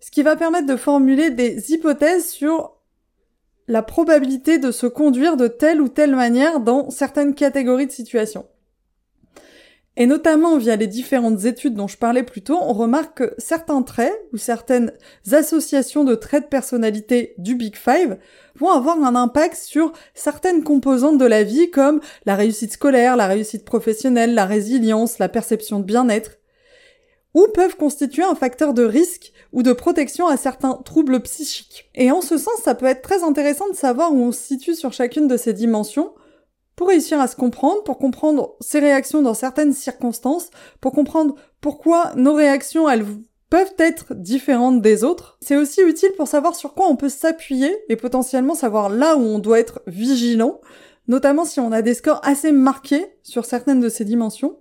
[0.00, 2.76] ce qui va permettre de formuler des hypothèses sur
[3.68, 8.46] la probabilité de se conduire de telle ou telle manière dans certaines catégories de situations.
[9.96, 13.82] Et notamment via les différentes études dont je parlais plus tôt, on remarque que certains
[13.82, 14.92] traits ou certaines
[15.32, 18.16] associations de traits de personnalité du Big Five
[18.54, 23.26] vont avoir un impact sur certaines composantes de la vie comme la réussite scolaire, la
[23.26, 26.38] réussite professionnelle, la résilience, la perception de bien-être,
[27.34, 31.90] ou peuvent constituer un facteur de risque ou de protection à certains troubles psychiques.
[31.96, 34.74] Et en ce sens, ça peut être très intéressant de savoir où on se situe
[34.74, 36.12] sur chacune de ces dimensions
[36.80, 40.48] pour réussir à se comprendre, pour comprendre ses réactions dans certaines circonstances,
[40.80, 43.04] pour comprendre pourquoi nos réactions, elles
[43.50, 45.36] peuvent être différentes des autres.
[45.42, 49.20] C'est aussi utile pour savoir sur quoi on peut s'appuyer et potentiellement savoir là où
[49.20, 50.62] on doit être vigilant,
[51.06, 54.56] notamment si on a des scores assez marqués sur certaines de ces dimensions.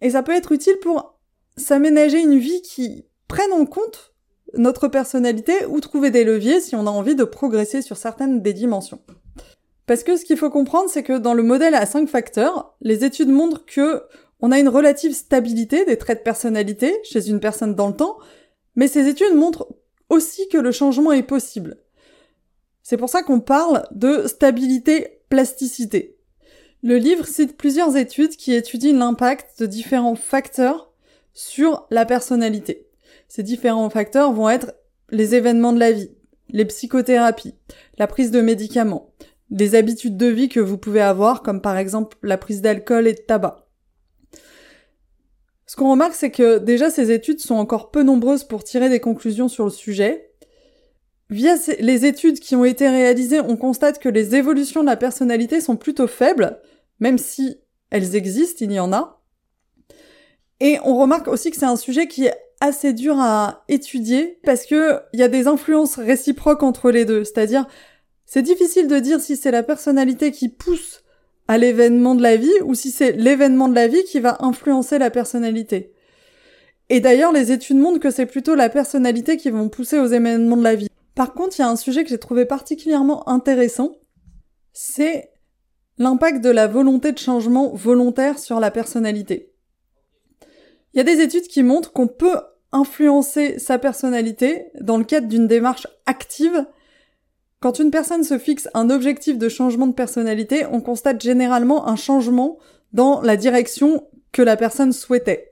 [0.00, 1.18] Et ça peut être utile pour
[1.56, 4.14] s'aménager une vie qui prenne en compte
[4.54, 8.52] notre personnalité ou trouver des leviers si on a envie de progresser sur certaines des
[8.52, 9.00] dimensions.
[9.86, 13.04] Parce que ce qu'il faut comprendre, c'est que dans le modèle à 5 facteurs, les
[13.04, 14.02] études montrent que
[14.40, 18.18] on a une relative stabilité des traits de personnalité chez une personne dans le temps,
[18.74, 19.68] mais ces études montrent
[20.08, 21.76] aussi que le changement est possible.
[22.82, 26.18] C'est pour ça qu'on parle de stabilité-plasticité.
[26.82, 30.92] Le livre cite plusieurs études qui étudient l'impact de différents facteurs
[31.32, 32.88] sur la personnalité.
[33.28, 34.74] Ces différents facteurs vont être
[35.10, 36.10] les événements de la vie,
[36.48, 37.54] les psychothérapies,
[37.98, 39.12] la prise de médicaments,
[39.52, 43.12] des habitudes de vie que vous pouvez avoir, comme par exemple la prise d'alcool et
[43.12, 43.68] de tabac.
[45.66, 49.00] Ce qu'on remarque, c'est que déjà ces études sont encore peu nombreuses pour tirer des
[49.00, 50.30] conclusions sur le sujet.
[51.30, 55.60] Via les études qui ont été réalisées, on constate que les évolutions de la personnalité
[55.60, 56.58] sont plutôt faibles,
[56.98, 57.58] même si
[57.90, 59.22] elles existent, il y en a.
[60.60, 64.64] Et on remarque aussi que c'est un sujet qui est assez dur à étudier parce
[64.66, 67.24] que il y a des influences réciproques entre les deux.
[67.24, 67.66] C'est-à-dire,
[68.26, 71.02] c'est difficile de dire si c'est la personnalité qui pousse
[71.48, 74.98] à l'événement de la vie ou si c'est l'événement de la vie qui va influencer
[74.98, 75.92] la personnalité.
[76.88, 80.56] Et d'ailleurs, les études montrent que c'est plutôt la personnalité qui vont pousser aux événements
[80.56, 80.88] de la vie.
[81.14, 83.96] Par contre, il y a un sujet que j'ai trouvé particulièrement intéressant,
[84.72, 85.30] c'est
[85.98, 89.52] l'impact de la volonté de changement volontaire sur la personnalité.
[90.94, 92.40] Il y a des études qui montrent qu'on peut
[92.72, 96.66] influencer sa personnalité dans le cadre d'une démarche active
[97.62, 101.94] quand une personne se fixe un objectif de changement de personnalité, on constate généralement un
[101.94, 102.58] changement
[102.92, 105.48] dans la direction que la personne souhaitait.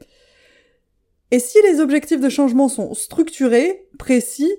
[1.31, 4.53] Et si les objectifs de changement sont structurés, précis,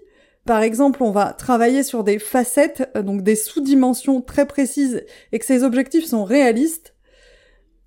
[0.46, 5.40] par exemple, on va travailler sur des facettes, euh, donc des sous-dimensions très précises, et
[5.40, 6.96] que ces objectifs sont réalistes,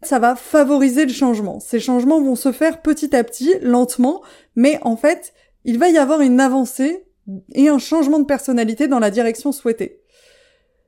[0.02, 1.58] ça va favoriser le changement.
[1.58, 4.22] Ces changements vont se faire petit à petit, lentement,
[4.56, 5.32] mais en fait,
[5.64, 7.06] il va y avoir une avancée
[7.54, 10.00] et un changement de personnalité dans la direction souhaitée.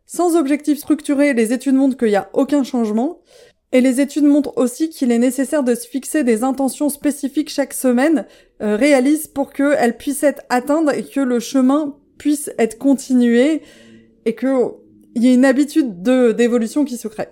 [0.07, 3.21] Sans objectif structuré, les études montrent qu'il n'y a aucun changement,
[3.73, 7.75] et les études montrent aussi qu'il est nécessaire de se fixer des intentions spécifiques chaque
[7.75, 8.27] semaine,
[8.63, 13.63] euh, réalistes pour qu'elles puissent être atteintes et que le chemin puisse être continué
[14.25, 14.71] et qu'il
[15.17, 17.29] y ait une habitude d'évolution qui se crée.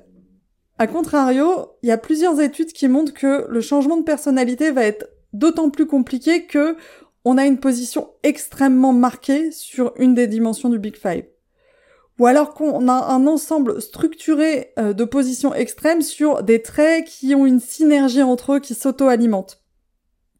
[0.79, 4.85] A contrario, il y a plusieurs études qui montrent que le changement de personnalité va
[4.85, 6.77] être d'autant plus compliqué que
[7.25, 11.25] on a une position extrêmement marquée sur une des dimensions du Big Five.
[12.19, 17.35] Ou alors qu'on a un ensemble structuré euh, de positions extrêmes sur des traits qui
[17.35, 19.61] ont une synergie entre eux qui s'auto-alimentent.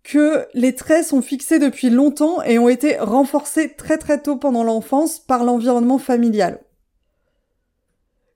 [0.05, 4.63] Que les traits sont fixés depuis longtemps et ont été renforcés très très tôt pendant
[4.63, 6.61] l'enfance par l'environnement familial.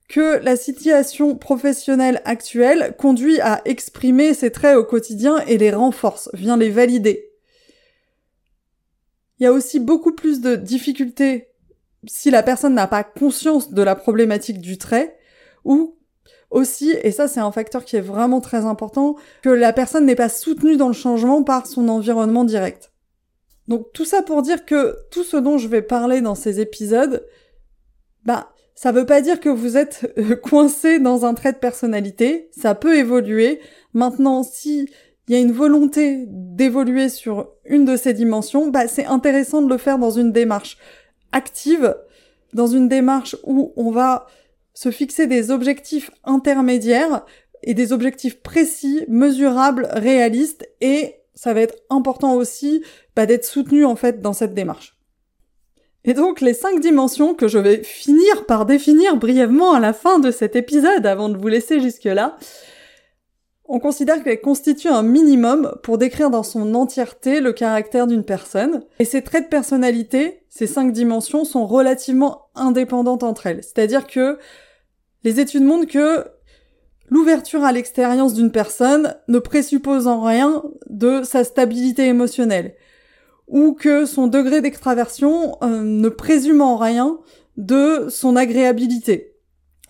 [0.09, 6.31] Que la situation professionnelle actuelle conduit à exprimer ces traits au quotidien et les renforce,
[6.33, 7.28] vient les valider.
[9.39, 11.49] Il y a aussi beaucoup plus de difficultés
[12.07, 15.19] si la personne n'a pas conscience de la problématique du trait,
[15.65, 15.97] ou
[16.51, 20.15] aussi, et ça c'est un facteur qui est vraiment très important, que la personne n'est
[20.15, 22.93] pas soutenue dans le changement par son environnement direct.
[23.67, 27.27] Donc tout ça pour dire que tout ce dont je vais parler dans ces épisodes,
[28.25, 32.49] bah ça veut pas dire que vous êtes euh, coincé dans un trait de personnalité,
[32.57, 33.61] ça peut évoluer.
[33.93, 34.89] Maintenant, si
[35.29, 39.69] il y a une volonté d'évoluer sur une de ces dimensions, bah c'est intéressant de
[39.69, 40.79] le faire dans une démarche
[41.33, 41.95] active,
[42.55, 44.27] dans une démarche où on va
[44.73, 47.27] se fixer des objectifs intermédiaires
[47.63, 52.83] et des objectifs précis, mesurables, réalistes et ça va être important aussi
[53.15, 54.97] bah, d'être soutenu en fait dans cette démarche.
[56.05, 60.21] Et donc les cinq dimensions que je vais finir par définir brièvement à la fin
[60.21, 62.37] de cet épisode avant de vous laisser jusque-là,
[63.69, 68.83] on considère qu'elles constituent un minimum pour décrire dans son entièreté le caractère d'une personne.
[68.99, 73.63] Et ces traits de personnalité, ces cinq dimensions, sont relativement indépendantes entre elles.
[73.63, 74.39] C'est-à-dire que
[75.23, 76.25] les études montrent que
[77.11, 82.75] l'ouverture à l'expérience d'une personne ne présuppose en rien de sa stabilité émotionnelle
[83.49, 87.19] ou que son degré d'extraversion euh, ne présume en rien
[87.57, 89.35] de son agréabilité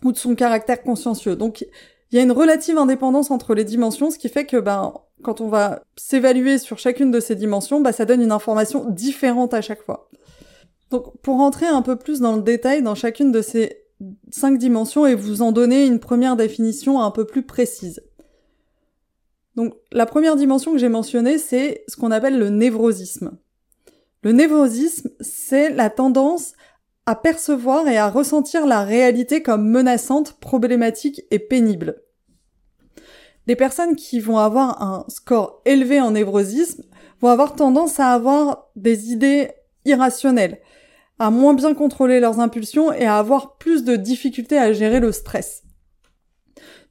[0.05, 1.37] ou de son caractère consciencieux.
[1.37, 1.67] Donc
[2.11, 5.41] il y a une relative indépendance entre les dimensions, ce qui fait que ben quand
[5.41, 9.61] on va s'évaluer sur chacune de ces dimensions, bah, ça donne une information différente à
[9.61, 10.09] chaque fois.
[10.91, 13.83] Donc pour rentrer un peu plus dans le détail dans chacune de ces
[14.31, 18.01] cinq dimensions et vous en donner une première définition un peu plus précise.
[19.57, 23.39] Donc la première dimension que j'ai mentionnée, c'est ce qu'on appelle le névrosisme.
[24.23, 26.55] Le névrosisme, c'est la tendance
[27.09, 32.03] à percevoir et à ressentir la réalité comme menaçante, problématique et pénible.
[33.47, 36.83] Les personnes qui vont avoir un score élevé en névrosisme
[37.23, 39.49] vont avoir tendance à avoir des idées
[39.87, 40.61] irrationnelles,
[41.19, 45.11] à moins bien contrôler leurs impulsions et à avoir plus de difficultés à gérer le
[45.11, 45.63] stress.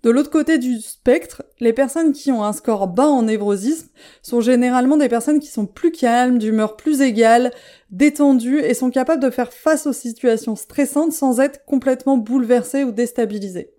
[0.01, 3.89] De l'autre côté du spectre, les personnes qui ont un score bas en névrosisme
[4.23, 7.51] sont généralement des personnes qui sont plus calmes, d'humeur plus égale,
[7.89, 12.91] détendues et sont capables de faire face aux situations stressantes sans être complètement bouleversées ou
[12.91, 13.71] déstabilisées.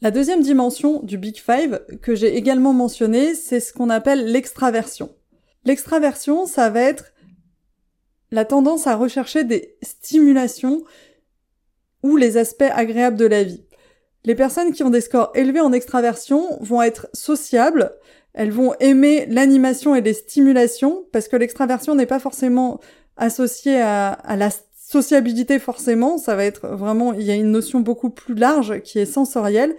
[0.00, 5.14] La deuxième dimension du Big Five que j'ai également mentionné, c'est ce qu'on appelle l'extraversion.
[5.64, 7.14] L'extraversion, ça va être
[8.30, 10.82] la tendance à rechercher des stimulations
[12.02, 13.64] ou les aspects agréables de la vie.
[14.24, 17.94] Les personnes qui ont des scores élevés en extraversion vont être sociables,
[18.34, 22.80] elles vont aimer l'animation et les stimulations, parce que l'extraversion n'est pas forcément
[23.16, 28.10] associée à, la sociabilité forcément, ça va être vraiment, il y a une notion beaucoup
[28.10, 29.76] plus large qui est sensorielle.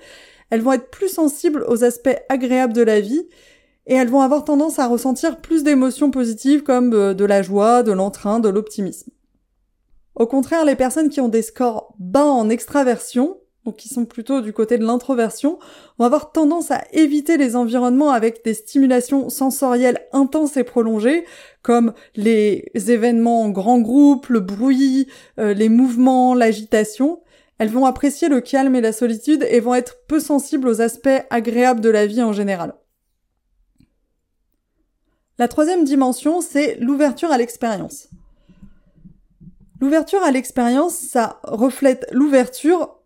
[0.50, 3.28] Elles vont être plus sensibles aux aspects agréables de la vie,
[3.88, 7.84] et elles vont avoir tendance à ressentir plus d'émotions positives comme euh, de la joie,
[7.84, 9.12] de l'entrain, de l'optimisme.
[10.16, 14.42] Au contraire, les personnes qui ont des scores bas en extraversion, donc qui sont plutôt
[14.42, 15.58] du côté de l'introversion,
[15.98, 21.26] vont avoir tendance à éviter les environnements avec des stimulations sensorielles intenses et prolongées,
[21.64, 25.08] comme les événements en grand groupe, le bruit,
[25.40, 27.22] euh, les mouvements, l'agitation.
[27.58, 31.10] Elles vont apprécier le calme et la solitude et vont être peu sensibles aux aspects
[31.32, 32.76] agréables de la vie en général.
[35.40, 38.10] La troisième dimension, c'est l'ouverture à l'expérience.
[39.82, 43.00] L'ouverture à l'expérience, ça reflète l'ouverture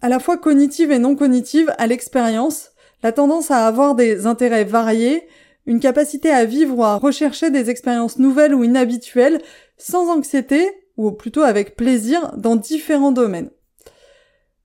[0.00, 2.70] à la fois cognitive et non cognitive à l'expérience,
[3.02, 5.26] la tendance à avoir des intérêts variés,
[5.66, 9.40] une capacité à vivre ou à rechercher des expériences nouvelles ou inhabituelles
[9.76, 13.50] sans anxiété, ou plutôt avec plaisir, dans différents domaines.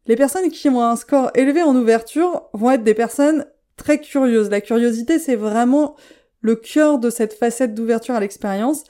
[0.08, 3.46] Les personnes qui ont un score élevé en ouverture vont être des personnes
[3.78, 4.50] très curieuses.
[4.50, 5.96] La curiosité, c'est vraiment
[6.42, 8.84] le cœur de cette facette d'ouverture à l'expérience.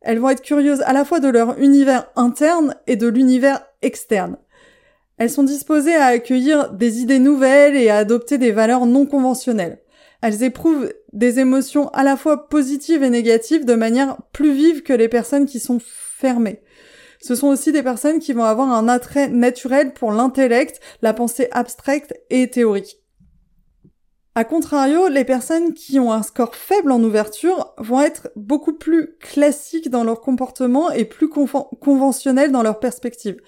[0.00, 4.38] Elles vont être curieuses à la fois de leur univers interne et de l'univers externe.
[5.18, 9.80] Elles sont disposées à accueillir des idées nouvelles et à adopter des valeurs non conventionnelles.
[10.22, 14.92] Elles éprouvent des émotions à la fois positives et négatives de manière plus vive que
[14.92, 16.62] les personnes qui sont fermées.
[17.20, 21.48] Ce sont aussi des personnes qui vont avoir un attrait naturel pour l'intellect, la pensée
[21.50, 22.98] abstraite et théorique.
[24.34, 29.16] A contrario, les personnes qui ont un score faible en ouverture vont être beaucoup plus
[29.18, 33.40] classiques dans leur comportement et plus conventionnelles dans leur perspective.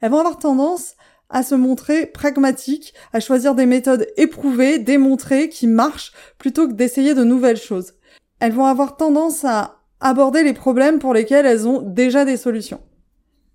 [0.00, 0.94] Elles vont avoir tendance
[1.28, 7.14] à se montrer pragmatiques, à choisir des méthodes éprouvées, démontrées, qui marchent, plutôt que d'essayer
[7.14, 7.94] de nouvelles choses.
[8.40, 12.80] Elles vont avoir tendance à aborder les problèmes pour lesquels elles ont déjà des solutions.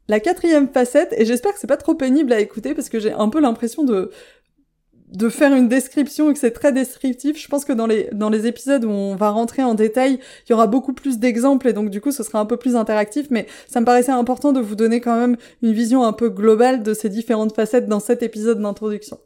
[0.08, 3.14] La quatrième facette, et j'espère que c'est pas trop pénible à écouter parce que j'ai
[3.14, 4.12] un peu l'impression de
[5.12, 7.38] de faire une description et que c'est très descriptif.
[7.38, 10.68] Je pense que dans les, épisodes où on va rentrer en détail, il y aura
[10.68, 13.82] beaucoup plus d'exemples et donc du coup ce sera un peu plus interactif, mais ça
[13.82, 17.10] me paraissait important de vous donner quand même une vision un peu globale de ces
[17.10, 19.20] différentes facettes dans cet épisode d'introduction.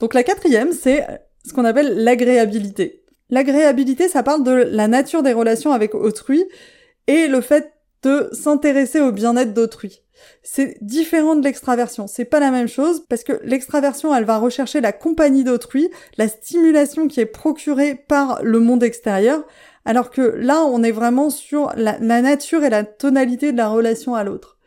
[0.00, 1.06] Donc la quatrième, c'est
[1.46, 3.04] ce qu'on appelle l'agréabilité.
[3.30, 6.44] L'agréabilité, ça parle de la nature des relations avec autrui
[7.06, 7.72] et le fait
[8.02, 10.02] de s'intéresser au bien-être d'autrui.
[10.42, 12.06] C'est différent de l'extraversion.
[12.06, 16.28] C'est pas la même chose parce que l'extraversion, elle va rechercher la compagnie d'autrui, la
[16.28, 19.44] stimulation qui est procurée par le monde extérieur,
[19.84, 24.14] alors que là, on est vraiment sur la, nature et la tonalité de la relation
[24.14, 24.58] à l'autre.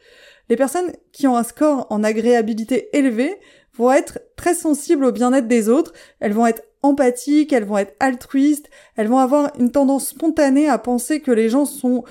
[0.49, 3.39] Les personnes qui ont un score en agréabilité élevé
[3.75, 7.95] vont être très sensibles au bien-être des autres, elles vont être empathiques, elles vont être
[7.99, 12.03] altruistes, elles vont avoir une tendance spontanée à penser que les gens sont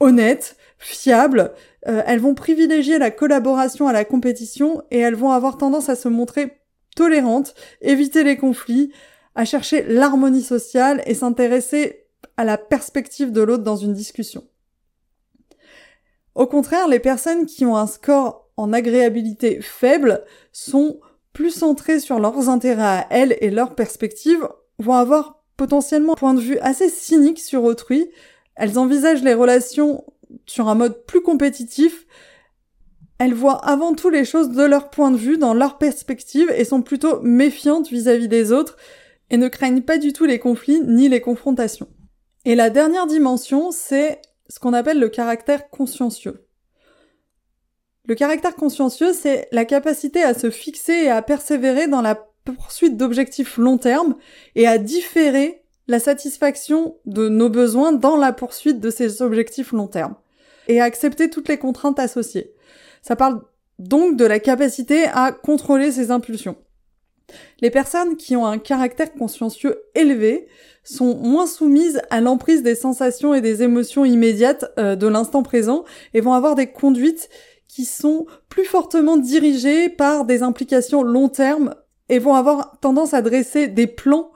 [0.00, 1.52] honnêtes, fiables,
[1.88, 5.96] euh, elles vont privilégier la collaboration à la compétition et elles vont avoir tendance à
[5.96, 6.58] se montrer
[6.96, 8.92] tolérantes, éviter les conflits,
[9.34, 12.06] à chercher l'harmonie sociale et s'intéresser
[12.36, 14.44] à la perspective de l'autre dans une discussion.
[16.34, 21.00] Au contraire, les personnes qui ont un score en agréabilité faible sont
[21.32, 24.46] plus centrées sur leurs intérêts à elles et leurs perspectives,
[24.78, 28.10] vont avoir potentiellement un point de vue assez cynique sur autrui,
[28.54, 30.04] elles envisagent les relations
[30.46, 32.06] sur un mode plus compétitif,
[33.18, 36.64] elles voient avant tout les choses de leur point de vue, dans leur perspective, et
[36.64, 38.76] sont plutôt méfiantes vis-à-vis des autres,
[39.30, 41.88] et ne craignent pas du tout les conflits ni les confrontations.
[42.44, 46.46] Et la dernière dimension, c'est ce qu'on appelle le caractère consciencieux.
[48.06, 52.96] Le caractère consciencieux, c'est la capacité à se fixer et à persévérer dans la poursuite
[52.96, 54.16] d'objectifs long terme
[54.56, 59.86] et à différer la satisfaction de nos besoins dans la poursuite de ces objectifs long
[59.86, 60.16] terme
[60.68, 62.52] et à accepter toutes les contraintes associées.
[63.02, 63.42] Ça parle
[63.78, 66.56] donc de la capacité à contrôler ses impulsions.
[67.60, 70.46] Les personnes qui ont un caractère consciencieux élevé
[70.84, 75.84] sont moins soumises à l'emprise des sensations et des émotions immédiates euh, de l'instant présent
[76.12, 77.28] et vont avoir des conduites
[77.68, 81.74] qui sont plus fortement dirigées par des implications long terme
[82.08, 84.32] et vont avoir tendance à dresser des plans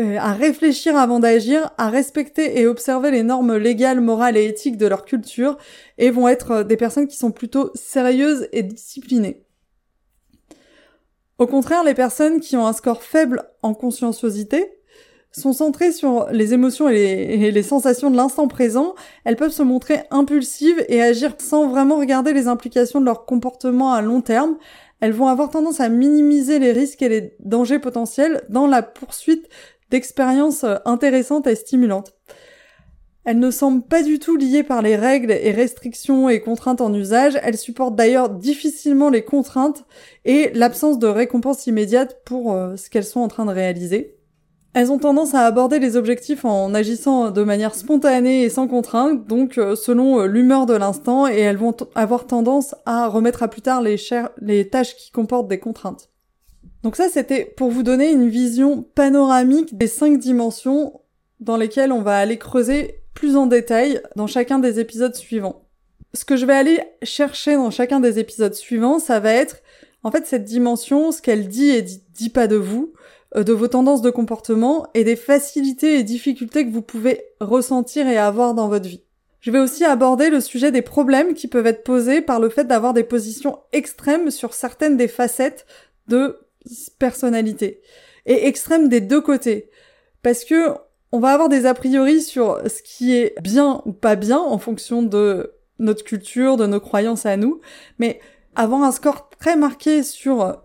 [0.00, 4.76] euh, à réfléchir avant d'agir, à respecter et observer les normes légales, morales et éthiques
[4.76, 5.56] de leur culture,
[5.98, 9.44] et vont être euh, des personnes qui sont plutôt sérieuses et disciplinées.
[11.38, 14.68] Au contraire, les personnes qui ont un score faible en conscienciosité
[15.30, 19.52] sont centrées sur les émotions et les, et les sensations de l'instant présent, elles peuvent
[19.52, 24.22] se montrer impulsives et agir sans vraiment regarder les implications de leur comportement à long
[24.22, 24.56] terme,
[25.04, 29.48] elles vont avoir tendance à minimiser les risques et les dangers potentiels dans la poursuite
[29.94, 32.16] d'expériences euh, intéressantes et stimulantes.
[33.24, 36.92] Elles ne semblent pas du tout liées par les règles et restrictions et contraintes en
[36.92, 39.84] usage, elles supportent d'ailleurs difficilement les contraintes
[40.24, 44.18] et l'absence de récompense immédiate pour euh, ce qu'elles sont en train de réaliser.
[44.74, 49.28] Elles ont tendance à aborder les objectifs en agissant de manière spontanée et sans contrainte,
[49.28, 53.62] donc euh, selon l'humeur de l'instant, et elles vont avoir tendance à remettre à plus
[53.62, 56.10] tard les tâches qui comportent des contraintes.
[56.84, 61.00] Donc ça, c'était pour vous donner une vision panoramique des cinq dimensions
[61.40, 65.64] dans lesquelles on va aller creuser plus en détail dans chacun des épisodes suivants.
[66.12, 69.62] Ce que je vais aller chercher dans chacun des épisodes suivants, ça va être
[70.02, 72.92] en fait cette dimension, ce qu'elle dit et dit, pas de vous,
[73.34, 78.06] euh, de vos tendances de comportement et des facilités et difficultés que vous pouvez ressentir
[78.06, 79.02] et avoir dans votre vie.
[79.40, 82.64] Je vais aussi aborder le sujet des problèmes qui peuvent être posés par le fait
[82.64, 85.64] d'avoir des positions extrêmes sur certaines des facettes
[86.08, 86.43] de
[86.98, 87.80] personnalité.
[88.26, 89.70] Et extrême des deux côtés.
[90.22, 90.70] Parce que
[91.12, 94.58] on va avoir des a priori sur ce qui est bien ou pas bien en
[94.58, 97.60] fonction de notre culture, de nos croyances à nous.
[97.98, 98.20] Mais
[98.56, 100.64] avoir un score très marqué sur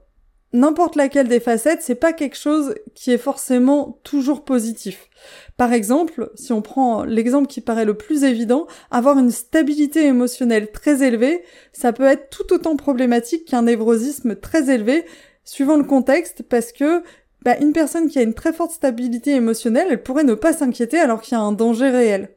[0.54, 5.10] n'importe laquelle des facettes, c'est pas quelque chose qui est forcément toujours positif.
[5.58, 10.72] Par exemple, si on prend l'exemple qui paraît le plus évident, avoir une stabilité émotionnelle
[10.72, 11.44] très élevée,
[11.74, 15.06] ça peut être tout autant problématique qu'un névrosisme très élevé,
[15.50, 17.04] suivant le contexte, parce que
[17.44, 21.00] bah, une personne qui a une très forte stabilité émotionnelle, elle pourrait ne pas s'inquiéter
[21.00, 22.36] alors qu'il y a un danger réel.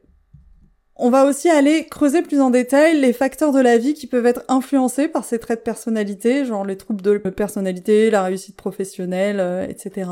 [0.95, 4.25] On va aussi aller creuser plus en détail les facteurs de la vie qui peuvent
[4.25, 9.39] être influencés par ces traits de personnalité, genre les troubles de personnalité, la réussite professionnelle,
[9.39, 10.09] euh, etc.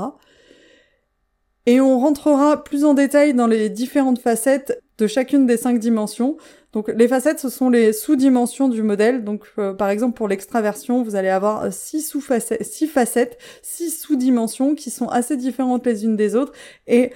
[1.67, 6.37] Et on rentrera plus en détail dans les différentes facettes de chacune des cinq dimensions.
[6.73, 9.23] Donc les facettes, ce sont les sous-dimensions du modèle.
[9.23, 14.89] Donc euh, par exemple pour l'extraversion, vous allez avoir euh, six sous-facettes, six sous-dimensions qui
[14.89, 16.53] sont assez différentes les unes des autres.
[16.87, 17.11] Et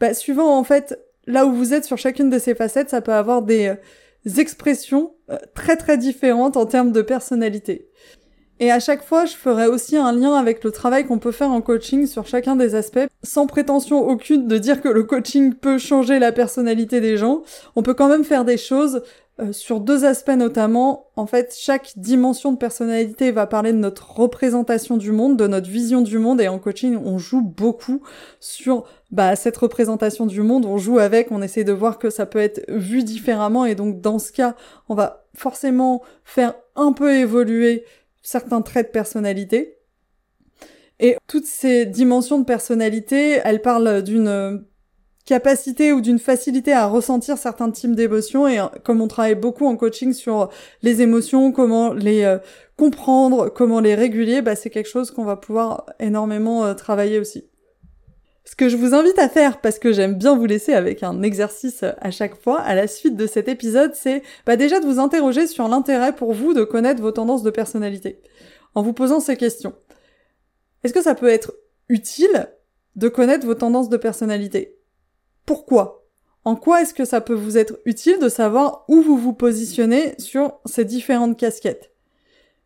[0.00, 3.14] bah, suivant en fait là où vous êtes sur chacune de ces facettes, ça peut
[3.14, 3.74] avoir des, euh,
[4.38, 5.14] expressions
[5.54, 7.88] très très différentes en termes de personnalité.
[8.58, 11.50] Et à chaque fois, je ferai aussi un lien avec le travail qu'on peut faire
[11.50, 15.78] en coaching sur chacun des aspects, sans prétention aucune de dire que le coaching peut
[15.78, 17.42] changer la personnalité des gens.
[17.74, 19.02] On peut quand même faire des choses
[19.38, 21.08] euh, sur deux aspects notamment.
[21.16, 25.68] En fait, chaque dimension de personnalité va parler de notre représentation du monde, de notre
[25.68, 28.00] vision du monde, et en coaching, on joue beaucoup
[28.40, 32.24] sur bah, cette représentation du monde, on joue avec, on essaie de voir que ça
[32.24, 34.54] peut être vu différemment, et donc dans ce cas,
[34.88, 37.84] on va forcément faire un peu évoluer
[38.26, 39.78] certains traits de personnalité.
[40.98, 44.64] Et toutes ces dimensions de personnalité, elles parlent d'une
[45.26, 49.76] capacité ou d'une facilité à ressentir certains types d'émotions et comme on travaille beaucoup en
[49.76, 50.48] coaching sur
[50.82, 52.38] les émotions, comment les euh,
[52.76, 57.44] comprendre, comment les réguler, bah c'est quelque chose qu'on va pouvoir énormément euh, travailler aussi.
[58.48, 61.22] Ce que je vous invite à faire, parce que j'aime bien vous laisser avec un
[61.22, 65.00] exercice à chaque fois, à la suite de cet épisode, c'est bah déjà de vous
[65.00, 68.22] interroger sur l'intérêt pour vous de connaître vos tendances de personnalité.
[68.76, 69.74] En vous posant ces questions.
[70.84, 71.54] Est-ce que ça peut être
[71.88, 72.48] utile
[72.94, 74.78] de connaître vos tendances de personnalité?
[75.44, 76.06] Pourquoi?
[76.44, 80.14] En quoi est-ce que ça peut vous être utile de savoir où vous vous positionnez
[80.18, 81.90] sur ces différentes casquettes?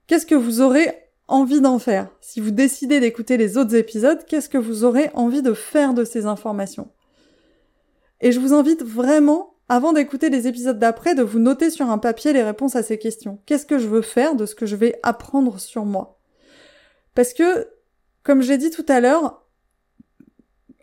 [0.06, 0.92] Qu'est-ce que vous aurez
[1.32, 2.08] envie d'en faire.
[2.20, 6.04] Si vous décidez d'écouter les autres épisodes, qu'est-ce que vous aurez envie de faire de
[6.04, 6.90] ces informations?
[8.20, 11.98] Et je vous invite vraiment, avant d'écouter les épisodes d'après, de vous noter sur un
[11.98, 13.40] papier les réponses à ces questions.
[13.46, 16.18] Qu'est-ce que je veux faire de ce que je vais apprendre sur moi?
[17.14, 17.68] Parce que,
[18.22, 19.46] comme j'ai dit tout à l'heure,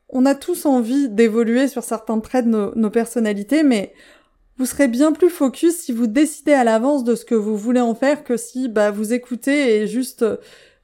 [0.09, 3.93] on a tous envie d'évoluer sur certains traits de nos, personnalités, mais
[4.57, 7.79] vous serez bien plus focus si vous décidez à l'avance de ce que vous voulez
[7.79, 10.37] en faire que si bah, vous écoutez et juste euh,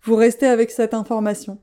[0.03, 1.59] vous restez avec cette information.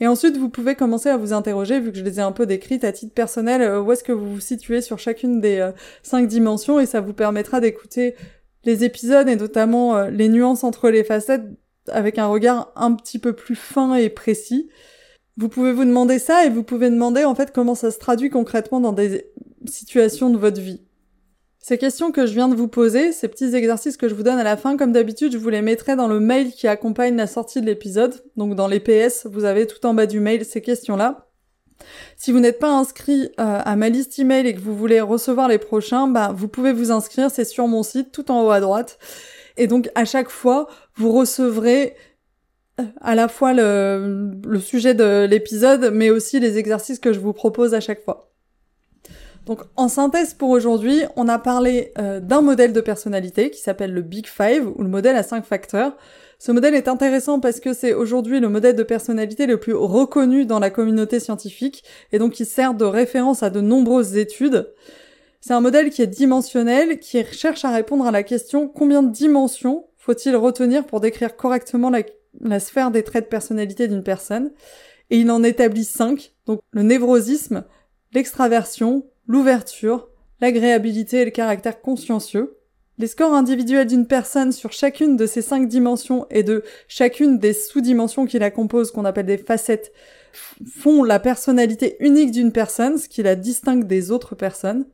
[0.00, 2.46] Et ensuite, vous pouvez commencer à vous interroger, vu que je les ai un peu
[2.46, 5.72] décrites à titre personnel, euh, où est-ce que vous vous situez sur chacune des euh,
[6.02, 8.14] cinq dimensions, et ça vous permettra d'écouter
[8.64, 11.44] les épisodes et notamment les nuances entre les facettes
[11.88, 14.68] avec un regard un petit peu plus fin et précis.
[15.36, 18.30] Vous pouvez vous demander ça et vous pouvez demander en fait comment ça se traduit
[18.30, 19.30] concrètement dans des
[19.64, 20.87] situations de votre vie.
[21.68, 24.38] Ces questions que je viens de vous poser, ces petits exercices que je vous donne
[24.38, 27.26] à la fin, comme d'habitude, je vous les mettrai dans le mail qui accompagne la
[27.26, 28.24] sortie de l'épisode.
[28.38, 31.28] Donc dans les PS, vous avez tout en bas du mail ces questions-là.
[32.16, 35.46] Si vous n'êtes pas inscrit euh, à ma liste email et que vous voulez recevoir
[35.46, 38.60] les prochains, bah, vous pouvez vous inscrire, c'est sur mon site, tout en haut à
[38.60, 38.98] droite.
[39.58, 41.96] Et donc à chaque fois, vous recevrez
[42.80, 47.20] euh, à la fois le, le sujet de l'épisode, mais aussi les exercices que je
[47.20, 48.27] vous propose à chaque fois.
[49.48, 53.94] Donc en synthèse pour aujourd'hui, on a parlé euh, d'un modèle de personnalité qui s'appelle
[53.94, 55.96] le Big Five ou le modèle à cinq facteurs.
[56.38, 60.44] Ce modèle est intéressant parce que c'est aujourd'hui le modèle de personnalité le plus reconnu
[60.44, 61.82] dans la communauté scientifique
[62.12, 64.70] et donc il sert de référence à de nombreuses études.
[65.40, 69.10] C'est un modèle qui est dimensionnel, qui cherche à répondre à la question combien de
[69.10, 72.02] dimensions faut-il retenir pour décrire correctement la,
[72.42, 74.52] la sphère des traits de personnalité d'une personne?
[75.08, 77.64] Et il en établit cinq, donc le névrosisme,
[78.12, 80.08] l'extraversion, l'ouverture,
[80.40, 82.56] l'agréabilité et le caractère consciencieux.
[82.98, 87.52] Les scores individuels d'une personne sur chacune de ces cinq dimensions et de chacune des
[87.52, 89.92] sous-dimensions qui la composent, qu'on appelle des facettes,
[90.66, 94.86] font la personnalité unique d'une personne, ce qui la distingue des autres personnes.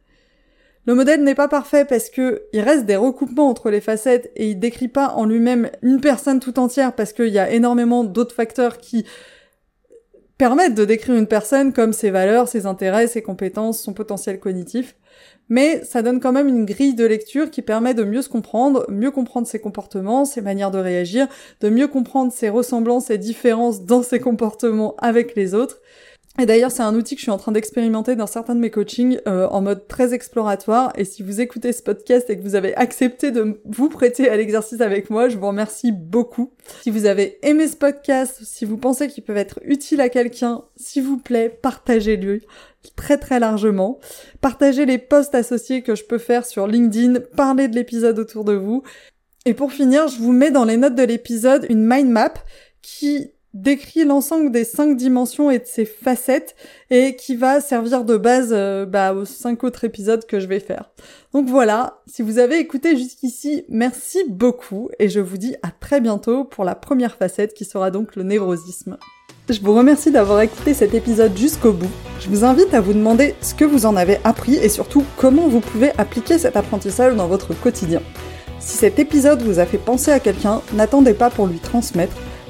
[0.86, 4.50] Le modèle n'est pas parfait parce que il reste des recoupements entre les facettes et
[4.50, 8.34] il décrit pas en lui-même une personne tout entière parce qu'il y a énormément d'autres
[8.34, 9.06] facteurs qui
[10.38, 14.96] permettent de décrire une personne comme ses valeurs, ses intérêts, ses compétences, son potentiel cognitif,
[15.48, 18.86] mais ça donne quand même une grille de lecture qui permet de mieux se comprendre,
[18.88, 21.28] mieux comprendre ses comportements, ses manières de réagir,
[21.60, 25.80] de mieux comprendre ses ressemblances et différences dans ses comportements avec les autres,
[26.40, 28.70] et d'ailleurs, c'est un outil que je suis en train d'expérimenter dans certains de mes
[28.70, 30.92] coachings euh, en mode très exploratoire.
[30.96, 34.36] Et si vous écoutez ce podcast et que vous avez accepté de vous prêter à
[34.36, 36.52] l'exercice avec moi, je vous remercie beaucoup.
[36.82, 40.62] Si vous avez aimé ce podcast, si vous pensez qu'il peut être utile à quelqu'un,
[40.74, 42.40] s'il vous plaît, partagez-le
[42.96, 44.00] très très largement.
[44.40, 48.54] Partagez les posts associés que je peux faire sur LinkedIn, parlez de l'épisode autour de
[48.54, 48.82] vous.
[49.46, 52.34] Et pour finir, je vous mets dans les notes de l'épisode une mind map
[52.82, 56.56] qui décrit l'ensemble des cinq dimensions et de ses facettes
[56.90, 60.60] et qui va servir de base euh, bah, aux cinq autres épisodes que je vais
[60.60, 60.90] faire.
[61.32, 66.00] Donc voilà, si vous avez écouté jusqu'ici, merci beaucoup et je vous dis à très
[66.00, 68.98] bientôt pour la première facette qui sera donc le névrosisme.
[69.48, 71.90] Je vous remercie d'avoir écouté cet épisode jusqu'au bout.
[72.18, 75.48] Je vous invite à vous demander ce que vous en avez appris et surtout comment
[75.48, 78.00] vous pouvez appliquer cet apprentissage dans votre quotidien.
[78.58, 82.16] Si cet épisode vous a fait penser à quelqu'un, n'attendez pas pour lui transmettre